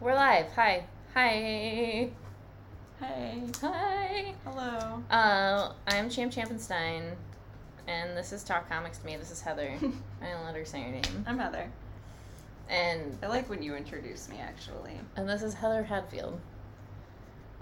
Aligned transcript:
We're 0.00 0.14
live. 0.14 0.50
Hi. 0.52 0.84
Hi. 1.14 1.28
Hey. 1.28 2.10
Hi. 3.60 4.34
Hello. 4.44 5.02
Uh, 5.10 5.72
I'm 5.86 6.08
Champ 6.08 6.32
Champenstein, 6.32 7.14
and 7.86 8.16
this 8.16 8.32
is 8.32 8.42
Talk 8.42 8.68
Comics 8.68 8.98
to 8.98 9.06
Me. 9.06 9.16
This 9.16 9.30
is 9.30 9.40
Heather. 9.40 9.70
I 10.22 10.26
didn't 10.26 10.44
let 10.44 10.54
her 10.54 10.64
say 10.64 10.82
her 10.82 10.90
name. 10.90 11.24
I'm 11.26 11.38
Heather. 11.38 11.70
And 12.68 13.18
I 13.22 13.26
like 13.26 13.50
when 13.50 13.62
you 13.62 13.74
introduce 13.74 14.28
me, 14.28 14.38
actually. 14.40 14.98
and 15.16 15.28
this 15.28 15.42
is 15.42 15.54
Heather 15.54 15.82
Hadfield. 15.82 16.40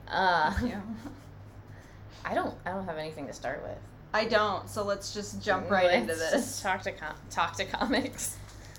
Uh, 0.07 0.53
Thank 0.53 0.73
you. 0.73 0.83
I 2.25 2.35
don't 2.35 2.55
I 2.67 2.71
don't 2.71 2.85
have 2.85 2.99
anything 2.99 3.27
to 3.27 3.33
start 3.33 3.63
with. 3.63 3.79
I 4.15 4.25
don't, 4.25 4.69
so 4.69 4.85
let's 4.85 5.13
just 5.13 5.43
jump 5.43 5.71
right 5.71 5.93
into 5.93 6.15
Let's 6.15 6.31
this. 6.33 6.63
talk 6.63 6.83
to 6.83 6.93
com- 6.93 7.15
talk 7.31 7.57
to 7.57 7.65
comics. 7.65 8.37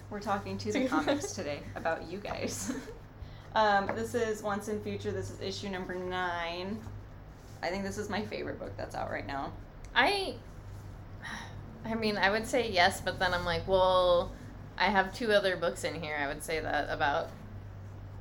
We're 0.09 0.19
talking 0.19 0.57
to 0.59 0.71
the 0.73 0.87
comics 0.87 1.33
today 1.33 1.59
about 1.75 2.09
you 2.09 2.17
guys. 2.19 2.73
Um, 3.55 3.89
this 3.95 4.13
is 4.13 4.43
Once 4.43 4.67
and 4.67 4.81
Future. 4.81 5.11
This 5.11 5.31
is 5.31 5.41
issue 5.41 5.69
number 5.69 5.95
nine. 5.95 6.79
I 7.61 7.69
think 7.69 7.83
this 7.83 7.97
is 7.97 8.09
my 8.09 8.23
favorite 8.25 8.59
book 8.59 8.71
that's 8.77 8.95
out 8.95 9.09
right 9.09 9.25
now. 9.25 9.51
I 9.95 10.35
I 11.85 11.95
mean, 11.95 12.17
I 12.17 12.29
would 12.29 12.45
say 12.45 12.69
yes, 12.69 13.01
but 13.01 13.19
then 13.19 13.33
I'm 13.33 13.45
like, 13.45 13.67
well, 13.67 14.31
I 14.77 14.85
have 14.85 15.13
two 15.13 15.31
other 15.31 15.57
books 15.57 15.83
in 15.83 16.01
here. 16.01 16.17
I 16.19 16.27
would 16.27 16.43
say 16.43 16.59
that 16.59 16.89
about 16.89 17.29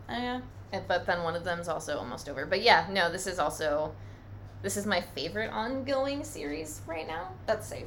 Oh, 0.09 0.17
yeah. 0.17 0.41
Uh, 0.73 0.81
but 0.87 1.07
then 1.07 1.23
one 1.23 1.35
of 1.35 1.45
them's 1.45 1.69
also 1.69 1.99
almost 1.99 2.29
over. 2.29 2.47
But 2.47 2.63
yeah, 2.63 2.87
no, 2.91 3.11
this 3.11 3.27
is 3.27 3.39
also 3.39 3.95
this 4.63 4.77
is 4.77 4.87
my 4.87 5.01
favorite 5.01 5.51
ongoing 5.53 6.25
series 6.25 6.81
right 6.87 7.07
now, 7.07 7.29
That's 7.47 7.67
safe. 7.67 7.87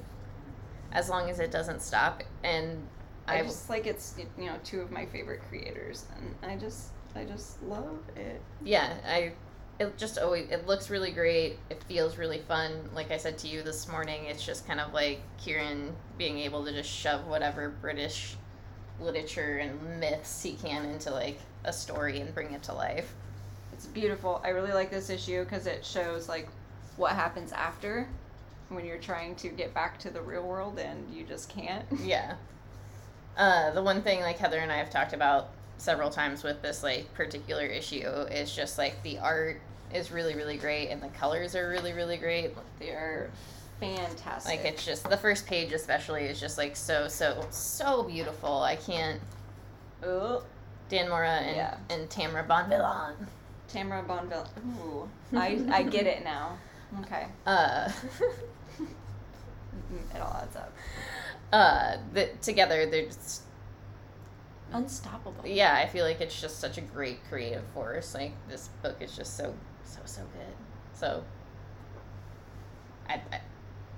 as 0.94 1.10
long 1.10 1.30
as 1.30 1.40
it 1.40 1.52
doesn't 1.52 1.82
stop. 1.82 2.24
And 2.44 2.88
I, 3.28 3.40
I, 3.40 3.44
just 3.44 3.70
like 3.70 3.88
it's 3.88 4.16
you 4.38 4.46
know 4.46 4.56
two 4.64 4.82
of 4.82 4.92
my 4.92 5.06
favorite 5.06 5.42
creators, 5.50 6.06
and 6.16 6.50
I 6.50 6.56
just 6.56 6.90
I 7.16 7.26
just 7.26 7.62
love 7.64 8.00
it. 8.16 8.42
yeah, 8.64 8.94
I 9.06 9.34
it 9.80 9.98
just 9.98 10.18
always 10.20 10.50
it 10.50 10.68
looks 10.68 10.90
really 10.90 11.12
great. 11.12 11.58
It 11.70 11.84
feels 11.84 12.18
really 12.18 12.40
fun. 12.40 12.90
Like 12.94 13.12
I 13.12 13.18
said 13.18 13.38
to 13.40 13.48
you 13.48 13.64
this 13.64 13.88
morning, 13.88 14.26
it's 14.26 14.46
just 14.46 14.68
kind 14.68 14.80
of 14.80 14.94
like 14.94 15.22
Kieron 15.40 15.92
being 16.18 16.40
able 16.40 16.64
to 16.66 16.72
just 16.72 16.90
shove 16.90 17.28
whatever 17.28 17.70
British 17.70 18.36
literature 19.00 19.58
and 19.58 20.00
myths 20.00 20.44
he 20.44 20.54
can 20.54 20.86
into 20.86 21.12
like 21.12 21.40
a 21.64 21.74
story 21.74 22.20
and 22.20 22.34
bring 22.34 22.54
it 22.54 22.64
to 22.64 22.74
life. 22.74 23.14
It's 23.74 23.88
beautiful. 23.88 24.42
I 24.44 24.50
really 24.50 24.74
like 24.74 24.92
this 24.92 25.10
issue 25.10 25.44
because 25.44 25.66
it 25.66 25.84
shows 25.84 26.30
like 26.30 26.48
what 26.98 27.14
happens 27.14 27.52
after 27.52 28.08
when 28.70 28.86
you're 28.86 28.98
trying 29.00 29.36
to 29.38 29.50
get 29.50 29.74
back 29.74 29.98
to 30.00 30.10
the 30.12 30.22
real 30.22 30.44
world 30.44 30.80
and 30.80 31.12
you 31.14 31.24
just 31.24 31.50
can't. 31.50 31.86
Yeah. 32.04 32.36
Uh, 33.36 33.72
the 33.72 33.82
one 33.82 34.02
thing 34.02 34.22
like 34.22 34.38
Heather 34.38 34.60
and 34.60 34.72
I 34.72 34.78
have 34.78 34.90
talked 34.90 35.14
about 35.14 35.50
several 35.82 36.10
times 36.12 36.44
with 36.44 36.62
this 36.62 36.84
like 36.84 37.12
particular 37.16 37.66
issue 37.66 38.08
is 38.32 38.56
just 38.56 38.78
like 38.78 39.02
the 39.04 39.18
art 39.18 39.60
is 39.94 40.12
really 40.12 40.36
really 40.36 40.56
great 40.58 40.90
and 40.90 41.02
the 41.02 41.08
colors 41.10 41.56
are 41.56 41.68
really 41.70 41.92
really 41.94 42.18
great. 42.18 42.52
They 42.80 42.90
are 42.92 43.30
fantastic. 43.80 44.58
Like 44.58 44.66
it's 44.66 44.86
just 44.86 45.10
the 45.10 45.18
first 45.18 45.48
page 45.48 45.72
especially 45.74 46.26
is 46.26 46.40
just 46.40 46.58
like 46.58 46.76
so 46.76 47.08
so 47.08 47.44
so 47.50 48.04
beautiful. 48.04 48.62
I 48.62 48.76
can't 48.76 49.20
oh, 50.04 50.44
Dan 50.90 51.10
Mora 51.10 51.30
and 51.30 51.56
Yeah. 51.56 51.78
and 51.90 52.10
Tamara 52.10 52.44
Bonvillain. 52.44 53.16
Tamara 53.68 54.04
Bonville. 54.04 54.48
Ooh, 54.86 55.10
I 55.36 55.60
I 55.72 55.84
get 55.84 56.06
it 56.06 56.24
now. 56.24 56.58
Okay, 57.02 57.26
Uh, 57.48 57.90
it 60.14 60.22
all 60.22 60.38
adds 60.42 60.56
up. 60.58 60.74
uh, 61.54 61.98
the, 62.14 62.30
together 62.42 62.86
they're 62.86 63.06
just 63.06 63.44
Unstoppable. 64.74 65.46
yeah. 65.46 65.76
I 65.76 65.88
feel 65.88 66.06
like 66.06 66.22
it's 66.22 66.40
just 66.40 66.60
such 66.60 66.78
a 66.78 66.82
great 66.82 67.20
creative 67.30 67.64
force. 67.74 68.14
Like 68.14 68.34
this 68.50 68.70
book 68.82 68.98
is 69.02 69.16
just 69.16 69.36
so 69.38 69.54
so 69.84 70.00
so 70.06 70.22
good. 70.22 70.54
So 70.94 71.24
I 73.10 73.16
I, 73.32 73.42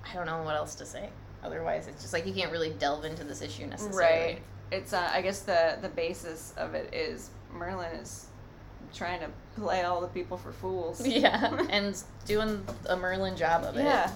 I 0.09 0.13
don't 0.13 0.25
know 0.25 0.41
what 0.43 0.55
else 0.55 0.75
to 0.75 0.85
say. 0.85 1.09
Otherwise, 1.43 1.87
it's 1.87 2.01
just 2.01 2.13
like 2.13 2.25
you 2.25 2.33
can't 2.33 2.51
really 2.51 2.71
delve 2.71 3.03
into 3.05 3.23
this 3.23 3.41
issue 3.41 3.65
necessarily. 3.67 3.99
Right. 4.33 4.41
It's 4.71 4.93
uh, 4.93 5.09
I 5.13 5.21
guess 5.21 5.41
the 5.41 5.77
the 5.81 5.89
basis 5.89 6.53
of 6.57 6.73
it 6.73 6.93
is 6.93 7.29
Merlin 7.51 7.91
is 7.97 8.27
trying 8.93 9.19
to 9.21 9.29
play 9.59 9.83
all 9.83 10.01
the 10.01 10.07
people 10.07 10.37
for 10.37 10.51
fools. 10.51 11.05
Yeah, 11.07 11.59
and 11.69 12.01
doing 12.25 12.65
a 12.87 12.95
Merlin 12.95 13.35
job 13.35 13.63
of 13.63 13.75
it. 13.77 13.83
yeah, 13.83 14.09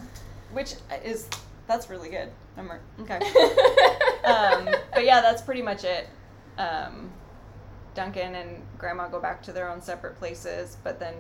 which 0.54 0.76
is 1.04 1.28
that's 1.68 1.90
really 1.90 2.10
good. 2.10 2.30
Mer- 2.56 2.80
okay. 3.02 3.16
um, 4.24 4.68
but 4.94 5.04
yeah, 5.06 5.22
that's 5.22 5.42
pretty 5.42 5.62
much 5.62 5.84
it. 5.84 6.08
Um, 6.58 7.12
Duncan 7.94 8.36
and 8.36 8.62
Grandma 8.78 9.08
go 9.08 9.20
back 9.20 9.42
to 9.44 9.52
their 9.52 9.70
own 9.70 9.82
separate 9.82 10.18
places, 10.18 10.78
but 10.84 11.00
then 11.00 11.14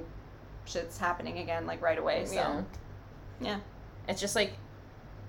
shit's 0.65 0.97
happening 0.97 1.39
again 1.39 1.65
like 1.65 1.81
right 1.81 1.97
away. 1.97 2.25
So 2.25 2.35
Yeah. 2.35 2.61
yeah, 3.41 3.59
it's 4.07 4.21
just 4.21 4.35
like 4.35 4.53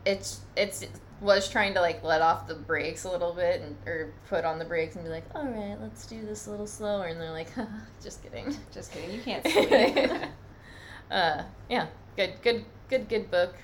it's 0.04 0.40
it's 0.56 0.84
was 1.20 1.48
trying 1.48 1.74
to 1.74 1.80
like 1.80 2.02
let 2.04 2.22
off 2.22 2.46
the 2.46 2.54
brakes 2.54 3.04
a 3.04 3.10
little 3.10 3.32
bit 3.32 3.60
and 3.60 3.76
or 3.86 4.12
put 4.28 4.44
on 4.44 4.58
the 4.58 4.64
brakes 4.64 4.94
and 4.94 5.04
be 5.04 5.10
like, 5.10 5.24
all 5.34 5.44
right, 5.46 5.76
let's 5.80 6.06
do 6.06 6.24
this 6.24 6.46
a 6.46 6.50
little 6.50 6.66
slower, 6.66 7.06
and 7.06 7.20
they're 7.20 7.32
like, 7.32 7.48
just 8.02 8.22
kidding. 8.22 8.54
just 8.72 8.92
kidding. 8.92 9.10
You 9.10 9.20
can't 9.22 9.44
see. 9.46 10.08
uh, 11.10 11.42
yeah, 11.68 11.86
good, 12.16 12.34
good, 12.42 12.64
good, 12.88 13.08
good 13.08 13.30
book. 13.30 13.54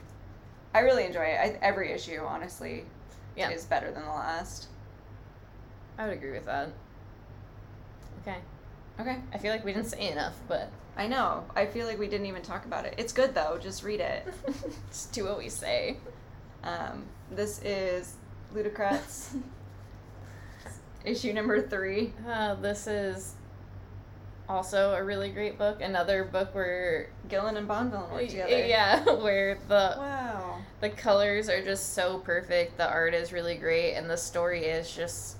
I 0.74 0.80
really 0.80 1.04
enjoy 1.04 1.22
it. 1.22 1.38
I, 1.38 1.58
every 1.62 1.92
issue, 1.92 2.20
honestly, 2.26 2.84
Yeah. 3.36 3.50
is 3.50 3.64
better 3.64 3.92
than 3.92 4.02
the 4.02 4.08
last. 4.08 4.66
I 5.98 6.06
would 6.06 6.14
agree 6.16 6.32
with 6.32 6.46
that. 6.46 6.70
Okay, 8.22 8.38
Okay. 9.00 9.18
I 9.32 9.38
feel 9.38 9.52
like 9.52 9.64
we 9.64 9.72
didn't 9.72 9.88
say 9.88 10.10
enough, 10.10 10.34
but 10.48 10.70
I 10.96 11.06
know. 11.08 11.44
I 11.54 11.66
feel 11.66 11.86
like 11.86 11.98
we 11.98 12.08
didn't 12.08 12.26
even 12.26 12.42
talk 12.42 12.64
about 12.64 12.84
it. 12.86 12.94
It's 12.96 13.12
good 13.12 13.34
though. 13.34 13.58
Just 13.60 13.82
read 13.82 14.00
it. 14.00 14.26
just 14.90 15.12
do 15.12 15.24
what 15.24 15.38
we 15.38 15.48
say. 15.48 15.96
Um, 16.62 17.04
this 17.30 17.60
is 17.62 18.14
Ludocrats, 18.54 19.36
issue 21.04 21.32
number 21.32 21.60
three. 21.60 22.12
Uh, 22.26 22.54
this 22.54 22.86
is 22.86 23.34
also 24.48 24.92
a 24.94 25.02
really 25.02 25.30
great 25.30 25.58
book. 25.58 25.80
Another 25.82 26.24
book 26.24 26.54
where 26.54 27.10
Gillen 27.28 27.56
and 27.56 27.68
Bonvillain 27.68 28.10
work 28.12 28.28
together. 28.28 28.50
yeah, 28.66 29.04
where 29.04 29.58
the 29.68 29.94
Wow. 29.98 30.58
The 30.80 30.90
colors 30.90 31.48
are 31.48 31.62
just 31.62 31.94
so 31.94 32.18
perfect. 32.18 32.76
The 32.76 32.88
art 32.88 33.14
is 33.14 33.32
really 33.32 33.56
great, 33.56 33.94
and 33.94 34.08
the 34.08 34.16
story 34.16 34.64
is 34.64 34.94
just 34.94 35.36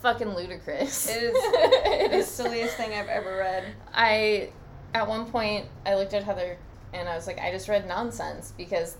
fucking 0.00 0.34
ludicrous. 0.34 1.08
It 1.08 1.22
is 1.22 1.34
It 1.36 2.10
the 2.10 2.16
is- 2.18 2.26
silliest 2.28 2.76
thing 2.76 2.92
I've 2.92 3.08
ever 3.08 3.36
read. 3.36 3.64
I, 3.92 4.50
at 4.94 5.06
one 5.08 5.26
point, 5.30 5.66
I 5.84 5.94
looked 5.96 6.14
at 6.14 6.24
Heather 6.24 6.58
and 6.92 7.08
I 7.08 7.14
was 7.16 7.26
like, 7.26 7.38
I 7.40 7.50
just 7.50 7.68
read 7.68 7.86
nonsense 7.88 8.52
because 8.56 8.96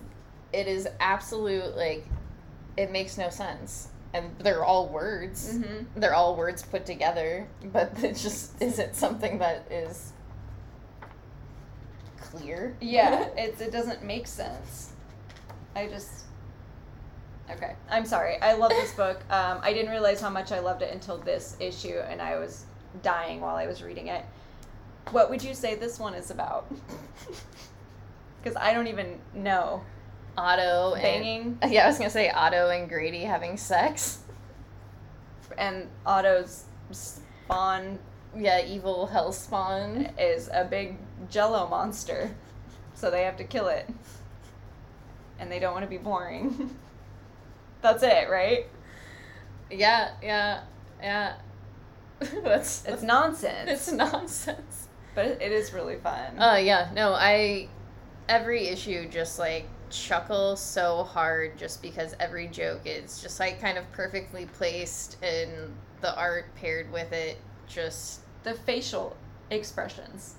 it 0.52 0.66
is 0.66 0.88
absolute 1.00 1.76
like, 1.76 2.06
it 2.76 2.90
makes 2.92 3.16
no 3.16 3.30
sense, 3.30 3.88
and 4.12 4.30
they're 4.38 4.62
all 4.64 4.88
words. 4.88 5.54
Mm-hmm. 5.54 5.98
They're 6.00 6.14
all 6.14 6.36
words 6.36 6.62
put 6.62 6.84
together, 6.84 7.48
but 7.72 7.92
it 8.04 8.16
just 8.16 8.60
isn't 8.60 8.94
something 8.94 9.38
that 9.38 9.66
is 9.70 10.12
clear. 12.20 12.76
Yeah, 12.80 13.28
it's 13.36 13.60
it 13.60 13.72
doesn't 13.72 14.02
make 14.04 14.26
sense. 14.26 14.92
I 15.74 15.86
just. 15.86 16.25
Okay, 17.50 17.74
I'm 17.90 18.04
sorry. 18.04 18.40
I 18.42 18.54
love 18.54 18.70
this 18.70 18.92
book. 18.94 19.20
Um, 19.30 19.58
I 19.62 19.72
didn't 19.72 19.90
realize 19.90 20.20
how 20.20 20.30
much 20.30 20.52
I 20.52 20.58
loved 20.60 20.82
it 20.82 20.92
until 20.92 21.18
this 21.18 21.56
issue, 21.60 21.98
and 22.08 22.20
I 22.22 22.38
was 22.38 22.64
dying 23.02 23.40
while 23.40 23.56
I 23.56 23.66
was 23.66 23.82
reading 23.82 24.08
it. 24.08 24.24
What 25.10 25.30
would 25.30 25.42
you 25.42 25.54
say 25.54 25.74
this 25.74 25.98
one 25.98 26.14
is 26.14 26.30
about? 26.30 26.66
Because 28.42 28.56
I 28.62 28.72
don't 28.72 28.86
even 28.86 29.18
know. 29.34 29.82
Otto 30.38 30.94
and 30.94 31.02
Banging 31.02 31.58
yeah, 31.68 31.84
I 31.84 31.86
was 31.88 31.98
gonna 31.98 32.10
say 32.10 32.30
Otto 32.30 32.68
and 32.70 32.88
Grady 32.88 33.22
having 33.24 33.56
sex. 33.56 34.18
and 35.58 35.88
Otto's 36.04 36.64
spawn 36.92 37.98
Yeah, 38.36 38.64
evil 38.64 39.06
hell 39.06 39.32
spawn 39.32 40.10
is 40.18 40.48
a 40.52 40.64
big 40.64 40.96
jello 41.28 41.66
monster. 41.68 42.36
So 42.94 43.10
they 43.10 43.22
have 43.22 43.36
to 43.38 43.44
kill 43.44 43.66
it. 43.68 43.88
And 45.40 45.50
they 45.50 45.58
don't 45.58 45.72
want 45.72 45.84
to 45.84 45.90
be 45.90 45.98
boring. 45.98 46.76
That's 47.82 48.02
it, 48.02 48.28
right? 48.30 48.66
Yeah, 49.70 50.10
yeah, 50.22 50.60
yeah. 51.00 51.34
that's 52.20 52.84
It's 52.86 53.02
nonsense. 53.02 53.70
it's 53.70 53.92
nonsense. 53.92 54.88
but 55.14 55.26
it 55.42 55.52
is 55.52 55.72
really 55.72 55.96
fun. 55.96 56.38
Uh, 56.38 56.56
yeah, 56.56 56.90
no, 56.94 57.12
I 57.12 57.68
every 58.28 58.68
issue 58.68 59.08
just 59.08 59.38
like 59.38 59.66
chuckle 59.90 60.56
so 60.56 61.04
hard 61.04 61.56
just 61.56 61.80
because 61.80 62.14
every 62.18 62.48
joke 62.48 62.80
is 62.84 63.22
just 63.22 63.38
like 63.38 63.60
kind 63.60 63.78
of 63.78 63.90
perfectly 63.92 64.46
placed 64.46 65.16
and 65.22 65.72
the 66.00 66.16
art 66.16 66.52
paired 66.56 66.90
with 66.90 67.12
it 67.12 67.36
just 67.68 68.20
the 68.42 68.52
facial 68.52 69.16
expressions. 69.50 70.34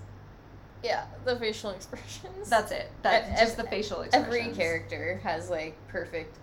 yeah 0.84 1.06
the 1.24 1.36
facial 1.38 1.69
expressions 1.78 2.50
That's 2.50 2.72
it. 2.74 2.92
That's 3.04 3.30
Ev- 3.30 3.38
just 3.39 3.57
the 3.57 3.63
facial 3.63 4.01
expressions. 4.01 4.36
every 4.36 4.54
character 4.54 5.22
has 5.24 5.50
like 5.50 5.75
perfect 5.88 6.38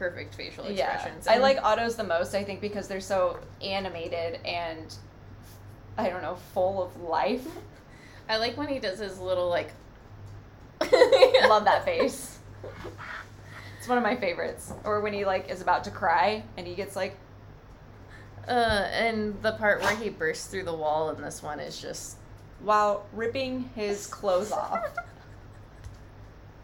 perfect 0.00 0.34
facial 0.34 0.64
expressions. 0.64 1.26
Yeah, 1.26 1.32
I 1.34 1.36
like 1.36 1.62
Otto's 1.62 1.94
the 1.94 2.02
most. 2.04 2.34
I 2.34 2.42
think 2.42 2.62
because 2.62 2.88
they're 2.88 3.02
so 3.02 3.38
animated 3.62 4.40
and 4.46 4.92
I 5.98 6.08
don't 6.08 6.22
know, 6.22 6.36
full 6.54 6.82
of 6.82 7.00
life. 7.02 7.46
I 8.28 8.38
like 8.38 8.56
when 8.56 8.68
he 8.68 8.78
does 8.80 8.98
his 8.98 9.20
little 9.20 9.48
like. 9.48 9.72
Love 10.80 11.64
that 11.64 11.84
face. 11.84 12.38
It's 13.78 13.86
one 13.86 13.98
of 13.98 14.02
my 14.02 14.16
favorites. 14.16 14.72
Or 14.84 15.02
when 15.02 15.12
he 15.12 15.26
like 15.26 15.50
is 15.50 15.60
about 15.60 15.84
to 15.84 15.90
cry 15.90 16.42
and 16.56 16.66
he 16.66 16.74
gets 16.74 16.96
like 16.96 17.16
Uh, 18.48 18.88
and 18.92 19.40
the 19.42 19.52
part 19.52 19.82
where 19.82 19.94
he 19.96 20.08
bursts 20.08 20.46
through 20.46 20.64
the 20.64 20.74
wall 20.74 21.10
in 21.10 21.20
this 21.20 21.42
one 21.42 21.60
is 21.60 21.78
just 21.78 22.16
while 22.60 23.04
ripping 23.12 23.68
his 23.74 24.06
clothes 24.06 24.50
off. 24.50 24.82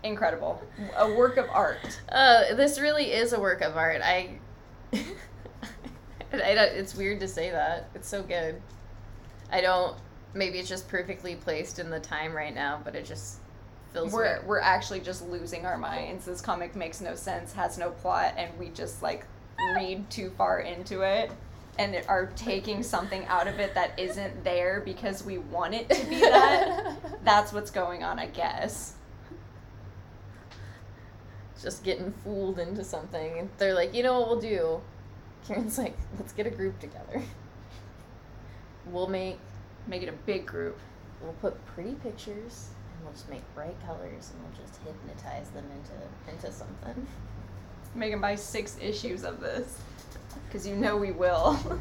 Incredible. 0.07 0.63
A 0.97 1.13
work 1.13 1.37
of 1.37 1.49
art. 1.51 2.01
Uh, 2.11 2.55
this 2.55 2.79
really 2.79 3.13
is 3.13 3.33
a 3.33 3.41
work 3.41 3.61
of 3.61 3.77
art. 3.77 4.01
I, 4.03 4.39
I 4.93 4.99
don't, 6.33 6.73
it's 6.73 6.95
weird 6.95 7.21
to 7.21 7.29
say 7.29 7.51
that. 7.51 7.91
It's 7.95 8.09
so 8.09 8.23
good. 8.23 8.63
I 9.51 9.61
don't. 9.61 9.97
Maybe 10.35 10.59
it's 10.59 10.69
just 10.69 10.89
perfectly 10.89 11.35
placed 11.35 11.79
in 11.79 11.91
the 11.91 12.01
time 12.01 12.35
right 12.35 12.55
now, 12.55 12.81
but 12.85 12.95
it 12.95 13.05
just 13.05 13.39
feels. 13.93 14.13
We're 14.13 14.23
weird. 14.23 14.47
we're 14.47 14.61
actually 14.61 15.01
just 15.01 15.27
losing 15.27 15.67
our 15.67 15.79
minds. 15.79 16.25
This 16.25 16.41
comic 16.41 16.77
makes 16.77 17.01
no 17.01 17.15
sense, 17.15 17.53
has 17.53 17.79
no 17.79 17.91
plot, 17.91 18.35
and 18.37 18.57
we 18.59 18.69
just 18.69 19.03
like 19.03 19.27
read 19.75 20.09
too 20.11 20.31
far 20.37 20.61
into 20.61 21.01
it 21.01 21.31
and 21.79 22.01
are 22.09 22.27
taking 22.37 22.83
something 22.83 23.25
out 23.27 23.47
of 23.47 23.59
it 23.59 23.75
that 23.75 23.99
isn't 23.99 24.45
there 24.45 24.83
because 24.85 25.25
we 25.25 25.39
want 25.39 25.75
it 25.75 25.89
to 25.91 26.07
be 26.07 26.21
that. 26.21 26.97
That's 27.25 27.53
what's 27.53 27.71
going 27.71 28.03
on, 28.03 28.19
I 28.19 28.27
guess. 28.27 28.96
Just 31.63 31.83
getting 31.85 32.13
fooled 32.25 32.59
into 32.59 32.85
something. 32.85 33.39
And 33.39 33.49
they're 33.59 33.75
like, 33.75 33.95
you 33.95 34.03
know 34.03 34.19
what 34.21 34.29
we'll 34.29 34.41
do? 34.41 34.81
Kieron's 35.47 35.79
like, 35.79 35.97
let's 36.19 36.33
get 36.33 36.47
a 36.47 36.51
group 36.51 36.79
together. 36.81 37.23
We'll 38.87 39.09
make, 39.09 39.39
Make 39.89 40.03
it 40.03 40.09
a 40.09 40.13
big 40.27 40.47
group. 40.47 40.79
we'll 41.23 41.33
put 41.35 41.65
pretty 41.67 41.93
pictures, 41.95 42.71
and 42.97 43.05
we'll 43.05 43.13
just 43.13 43.29
make 43.31 43.43
bright 43.55 43.77
colors, 43.87 44.33
and 44.33 44.43
we'll 44.43 44.67
just 44.67 44.81
hypnotize 44.83 45.49
them 45.51 45.65
into 45.77 46.33
into 46.33 46.53
something. 46.53 47.07
Make 47.95 48.11
them 48.11 48.21
buy 48.21 48.35
six 48.35 48.77
issues 48.81 49.25
of 49.25 49.41
this. 49.41 49.79
Because 50.47 50.67
you 50.67 50.75
know 50.77 50.97
we 50.97 51.13
will. 51.13 51.59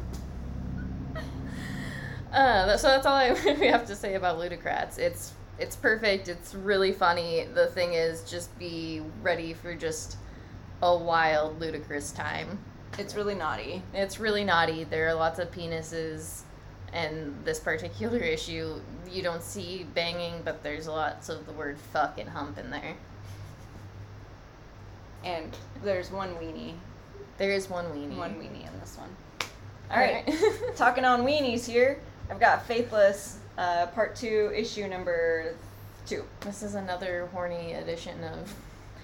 Uh, 2.32 2.76
so 2.76 2.88
that's 2.88 3.06
all 3.06 3.14
I 3.14 3.32
we 3.60 3.66
have 3.68 3.86
to 3.86 3.96
say 3.96 4.14
about 4.14 4.38
Ludocrats. 4.38 4.98
It's 4.98 5.32
it's 5.58 5.76
perfect. 5.76 6.28
It's 6.28 6.54
really 6.54 6.92
funny. 6.92 7.46
The 7.54 7.66
thing 7.68 7.94
is, 7.94 8.28
just 8.28 8.56
be 8.58 9.02
ready 9.22 9.54
for 9.54 9.74
just 9.74 10.16
a 10.82 10.96
wild, 10.96 11.60
ludicrous 11.60 12.12
time. 12.12 12.58
it's 12.98 13.14
really 13.14 13.34
naughty. 13.34 13.82
It's 13.94 14.20
really 14.20 14.44
naughty. 14.44 14.84
There 14.84 15.08
are 15.08 15.14
lots 15.14 15.38
of 15.38 15.50
penises, 15.50 16.42
and 16.92 17.34
this 17.44 17.58
particular 17.58 18.18
issue, 18.36 18.80
you 19.10 19.22
don't 19.22 19.42
see 19.42 19.86
banging, 19.94 20.42
but 20.44 20.62
there's 20.62 20.86
lots 20.86 21.28
of 21.28 21.46
the 21.46 21.52
word 21.52 21.78
fuck 21.78 22.18
and 22.18 22.28
hump 22.28 22.58
in 22.58 22.70
there. 22.70 22.94
And 25.24 25.56
there's 25.82 26.10
one 26.10 26.34
weenie. 26.34 26.74
There 27.38 27.50
is 27.50 27.68
one 27.68 27.86
weenie. 27.86 28.16
One 28.16 28.34
weenie 28.34 28.66
in 28.66 28.80
this 28.80 28.96
one. 28.96 29.10
Alright. 29.90 30.32
Talking 30.76 31.04
on 31.04 31.24
weenies 31.24 31.66
here. 31.66 32.00
I've 32.30 32.40
got 32.40 32.66
Faithless, 32.66 33.38
uh, 33.58 33.86
part 33.88 34.16
two, 34.16 34.52
issue 34.54 34.86
number 34.88 35.54
two. 36.06 36.24
this 36.40 36.62
is 36.62 36.74
another 36.74 37.28
horny 37.32 37.72
edition 37.74 38.22
of. 38.24 38.54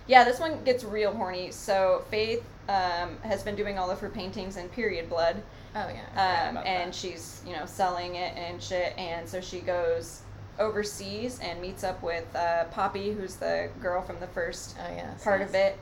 Yeah, 0.06 0.24
this 0.24 0.40
one 0.40 0.62
gets 0.64 0.82
real 0.84 1.12
horny. 1.14 1.50
So 1.52 2.04
Faith 2.10 2.44
um, 2.68 3.18
has 3.22 3.42
been 3.42 3.54
doing 3.56 3.78
all 3.78 3.90
of 3.90 4.00
her 4.00 4.08
paintings 4.08 4.56
in 4.56 4.68
period 4.68 5.08
blood, 5.08 5.42
Oh 5.74 5.88
yeah. 5.88 6.48
Um, 6.50 6.56
and 6.58 6.92
that. 6.92 6.94
she's 6.94 7.40
you 7.46 7.54
know 7.56 7.66
selling 7.66 8.16
it 8.16 8.36
and 8.36 8.62
shit. 8.62 8.96
And 8.98 9.28
so 9.28 9.40
she 9.40 9.60
goes 9.60 10.22
overseas 10.58 11.40
and 11.40 11.60
meets 11.60 11.82
up 11.84 12.02
with 12.02 12.24
uh, 12.36 12.64
Poppy, 12.66 13.12
who's 13.12 13.36
the 13.36 13.70
girl 13.80 14.02
from 14.02 14.20
the 14.20 14.26
first 14.28 14.76
Oh 14.78 14.92
yeah. 14.94 15.14
part 15.24 15.40
of 15.40 15.54
it. 15.54 15.78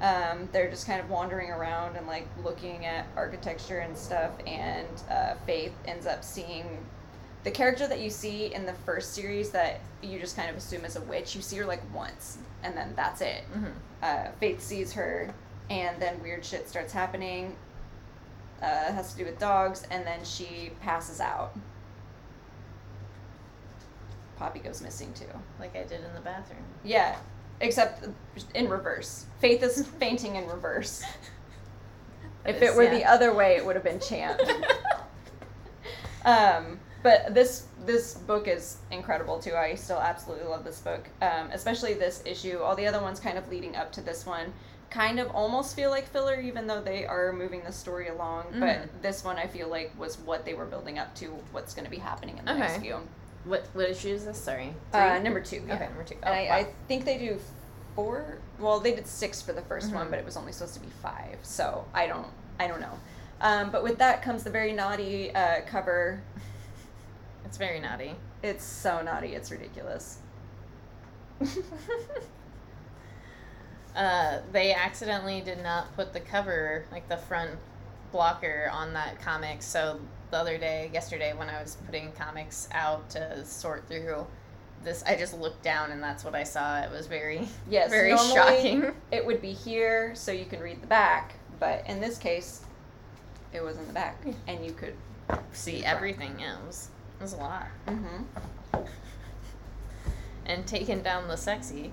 Um, 0.00 0.48
they're 0.52 0.70
just 0.70 0.86
kind 0.86 1.00
of 1.00 1.08
wandering 1.10 1.50
around 1.50 1.96
and 1.96 2.06
like 2.06 2.26
looking 2.44 2.84
at 2.86 3.06
architecture 3.16 3.78
and 3.78 3.96
stuff. 3.96 4.32
And 4.46 4.86
uh, 5.10 5.34
Faith 5.46 5.72
ends 5.86 6.06
up 6.06 6.24
seeing 6.24 6.66
the 7.44 7.50
character 7.50 7.86
that 7.88 8.00
you 8.00 8.10
see 8.10 8.54
in 8.54 8.66
the 8.66 8.72
first 8.72 9.14
series 9.14 9.50
that 9.50 9.80
you 10.02 10.18
just 10.18 10.36
kind 10.36 10.48
of 10.50 10.56
assume 10.56 10.84
is 10.84 10.96
a 10.96 11.00
witch. 11.02 11.34
You 11.34 11.42
see 11.42 11.56
her 11.56 11.64
like 11.66 11.82
once, 11.94 12.38
and 12.62 12.76
then 12.76 12.92
that's 12.96 13.20
it. 13.20 13.42
hmm 13.52 13.66
Uh, 14.02 14.26
Faith 14.40 14.60
sees 14.60 14.92
her, 14.92 15.32
and 15.70 16.00
then 16.00 16.20
weird 16.22 16.44
shit 16.44 16.68
starts 16.68 16.92
happening. 16.92 17.56
Uh, 18.62 18.86
it 18.88 18.94
has 18.94 19.12
to 19.12 19.18
do 19.18 19.24
with 19.24 19.38
dogs, 19.38 19.86
and 19.90 20.06
then 20.06 20.24
she 20.24 20.70
passes 20.80 21.20
out. 21.20 21.56
Poppy 24.36 24.60
goes 24.60 24.80
missing 24.82 25.12
too. 25.14 25.24
Like 25.58 25.74
I 25.76 25.82
did 25.82 26.04
in 26.04 26.14
the 26.14 26.20
bathroom. 26.20 26.64
Yeah, 26.84 27.16
except 27.60 28.06
in 28.54 28.68
reverse. 28.68 29.26
Faith 29.40 29.62
is 29.62 29.86
fainting 29.98 30.36
in 30.36 30.46
reverse. 30.46 31.02
If 32.44 32.60
it 32.60 32.74
were 32.74 32.82
yeah. 32.82 32.94
the 32.98 33.04
other 33.04 33.32
way, 33.32 33.54
it 33.54 33.64
would 33.64 33.76
have 33.76 33.84
been 33.84 34.00
Champ. 34.00 34.40
um, 36.24 36.80
but 37.02 37.34
this 37.34 37.66
this 37.86 38.14
book 38.14 38.46
is 38.48 38.76
incredible 38.90 39.38
too. 39.38 39.54
I 39.54 39.74
still 39.74 39.98
absolutely 40.00 40.46
love 40.46 40.64
this 40.64 40.80
book, 40.80 41.08
um, 41.20 41.50
especially 41.52 41.94
this 41.94 42.22
issue. 42.24 42.58
All 42.58 42.76
the 42.76 42.86
other 42.86 43.00
ones 43.00 43.18
kind 43.20 43.36
of 43.38 43.48
leading 43.48 43.76
up 43.76 43.92
to 43.92 44.00
this 44.00 44.24
one 44.26 44.52
kind 44.90 45.18
of 45.18 45.30
almost 45.30 45.74
feel 45.74 45.88
like 45.90 46.06
filler, 46.06 46.38
even 46.38 46.66
though 46.66 46.82
they 46.82 47.06
are 47.06 47.32
moving 47.32 47.62
the 47.64 47.72
story 47.72 48.08
along. 48.08 48.44
Mhm. 48.52 48.60
But 48.60 49.02
this 49.02 49.24
one 49.24 49.36
I 49.38 49.46
feel 49.46 49.68
like 49.68 49.90
was 49.98 50.18
what 50.18 50.44
they 50.44 50.52
were 50.54 50.66
building 50.66 50.98
up 50.98 51.14
to. 51.16 51.26
What's 51.50 51.72
going 51.74 51.86
to 51.86 51.90
be 51.90 51.96
happening 51.98 52.36
in 52.38 52.44
the 52.44 52.52
next 52.54 52.74
Okay. 52.74 52.82
few. 52.82 52.98
what 53.44 53.66
what 53.72 53.88
issue 53.90 54.10
is 54.10 54.24
this? 54.24 54.38
Sorry. 54.40 54.72
Uh, 54.92 55.18
number 55.18 55.40
two. 55.40 55.64
Yeah. 55.66 55.74
Okay, 55.74 55.86
number 55.86 56.04
two. 56.04 56.14
And 56.22 56.24
Oh, 56.24 56.32
I, 56.32 56.44
wow. 56.48 56.54
I 56.58 56.66
think 56.86 57.04
they 57.04 57.18
do 57.18 57.40
four. 57.96 58.38
Well, 58.60 58.78
they 58.78 58.94
did 58.94 59.06
six 59.08 59.42
for 59.42 59.52
the 59.52 59.62
1st 59.62 59.92
one, 59.92 60.06
Mhm. 60.06 60.10
but 60.10 60.18
it 60.20 60.24
was 60.24 60.36
only 60.36 60.52
supposed 60.52 60.74
to 60.74 60.80
be 60.80 60.88
five. 61.02 61.38
So 61.42 61.84
I 61.92 62.06
don't, 62.06 62.28
I 62.60 62.68
don't 62.68 62.80
know. 62.80 62.96
Um, 63.40 63.70
but 63.70 63.82
with 63.82 63.98
that 63.98 64.22
comes 64.22 64.44
the 64.44 64.50
very 64.50 64.72
naughty 64.72 65.34
uh, 65.34 65.62
cover. 65.66 66.22
It's 67.44 67.56
very 67.56 67.80
naughty. 67.80 68.14
It's 68.42 68.64
so 68.64 69.02
naughty, 69.02 69.34
it's 69.34 69.50
ridiculous. 69.50 70.18
uh, 73.96 74.38
they 74.52 74.74
accidentally 74.74 75.40
did 75.40 75.62
not 75.62 75.94
put 75.96 76.12
the 76.12 76.20
cover, 76.20 76.84
like 76.92 77.08
the 77.08 77.16
front 77.16 77.50
blocker, 78.10 78.68
on 78.72 78.92
that 78.94 79.20
comic. 79.20 79.62
So 79.62 80.00
the 80.30 80.38
other 80.38 80.58
day, 80.58 80.90
yesterday, 80.92 81.32
when 81.34 81.48
I 81.48 81.60
was 81.60 81.76
putting 81.86 82.12
comics 82.12 82.68
out 82.72 83.10
to 83.10 83.44
sort 83.44 83.86
through 83.88 84.26
this, 84.84 85.02
I 85.04 85.16
just 85.16 85.38
looked 85.38 85.62
down 85.62 85.92
and 85.92 86.02
that's 86.02 86.24
what 86.24 86.34
I 86.34 86.44
saw. 86.44 86.80
It 86.80 86.90
was 86.90 87.06
very, 87.06 87.46
Yes, 87.68 87.90
very 87.90 88.16
shocking. 88.16 88.92
It 89.12 89.24
would 89.24 89.40
be 89.42 89.52
here 89.52 90.14
so 90.14 90.32
you 90.32 90.46
can 90.46 90.60
read 90.60 90.82
the 90.82 90.86
back, 90.86 91.34
but 91.60 91.86
in 91.88 92.00
this 92.00 92.18
case, 92.18 92.62
it 93.52 93.62
was 93.62 93.76
in 93.76 93.86
the 93.86 93.92
back, 93.92 94.24
and 94.46 94.64
you 94.64 94.72
could. 94.72 94.94
See 95.52 95.84
everything. 95.84 96.40
It 96.40 96.88
was, 97.22 97.32
a 97.32 97.36
lot. 97.36 97.66
Mm-hmm. 97.86 98.82
And 100.44 100.66
taking 100.66 101.02
down 101.02 101.28
the 101.28 101.36
sexy, 101.36 101.92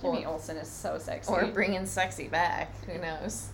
Jimmy 0.00 0.24
Olsen 0.24 0.56
is 0.56 0.68
so 0.68 0.98
sexy. 0.98 1.32
or 1.32 1.46
bringing 1.46 1.86
sexy 1.86 2.28
back. 2.28 2.74
Who 2.86 2.98
knows? 2.98 3.48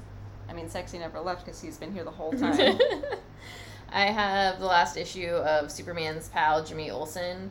I 0.48 0.52
mean, 0.52 0.68
sexy 0.68 0.98
never 0.98 1.20
left 1.20 1.44
because 1.44 1.60
he's 1.60 1.76
been 1.76 1.92
here 1.92 2.04
the 2.04 2.10
whole 2.10 2.32
time. 2.38 2.78
I 3.92 4.06
have 4.06 4.60
the 4.60 4.66
last 4.66 4.96
issue 4.96 5.28
of 5.28 5.70
Superman's 5.70 6.28
pal 6.28 6.64
Jimmy 6.64 6.90
Olsen. 6.90 7.50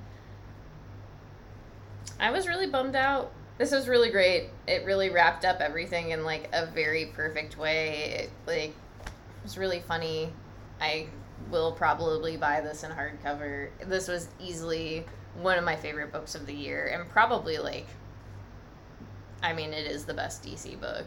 I 2.20 2.32
was 2.32 2.48
really 2.48 2.68
bummed 2.68 2.96
out. 2.96 3.32
This 3.58 3.72
was 3.72 3.90
really 3.90 4.10
great. 4.10 4.50
It 4.68 4.86
really 4.86 5.10
wrapped 5.10 5.44
up 5.44 5.60
everything 5.60 6.12
in 6.12 6.24
like 6.24 6.50
a 6.54 6.66
very 6.66 7.08
perfect 7.08 7.58
way. 7.58 8.24
It 8.24 8.30
like 8.48 8.74
was 9.44 9.58
really 9.58 9.82
funny. 9.82 10.32
I 10.80 11.08
will 11.50 11.72
probably 11.72 12.38
buy 12.38 12.62
this 12.62 12.84
in 12.84 12.92
hardcover. 12.92 13.70
This 13.86 14.08
was 14.08 14.28
easily 14.40 15.06
one 15.42 15.58
of 15.58 15.64
my 15.64 15.76
favorite 15.76 16.12
books 16.12 16.36
of 16.36 16.46
the 16.46 16.54
year 16.54 16.88
and 16.94 17.08
probably 17.10 17.58
like 17.60 17.86
I 19.42 19.54
mean 19.54 19.74
it 19.74 19.88
is 19.88 20.06
the 20.06 20.14
best 20.14 20.44
DC 20.44 20.80
book. 20.80 21.06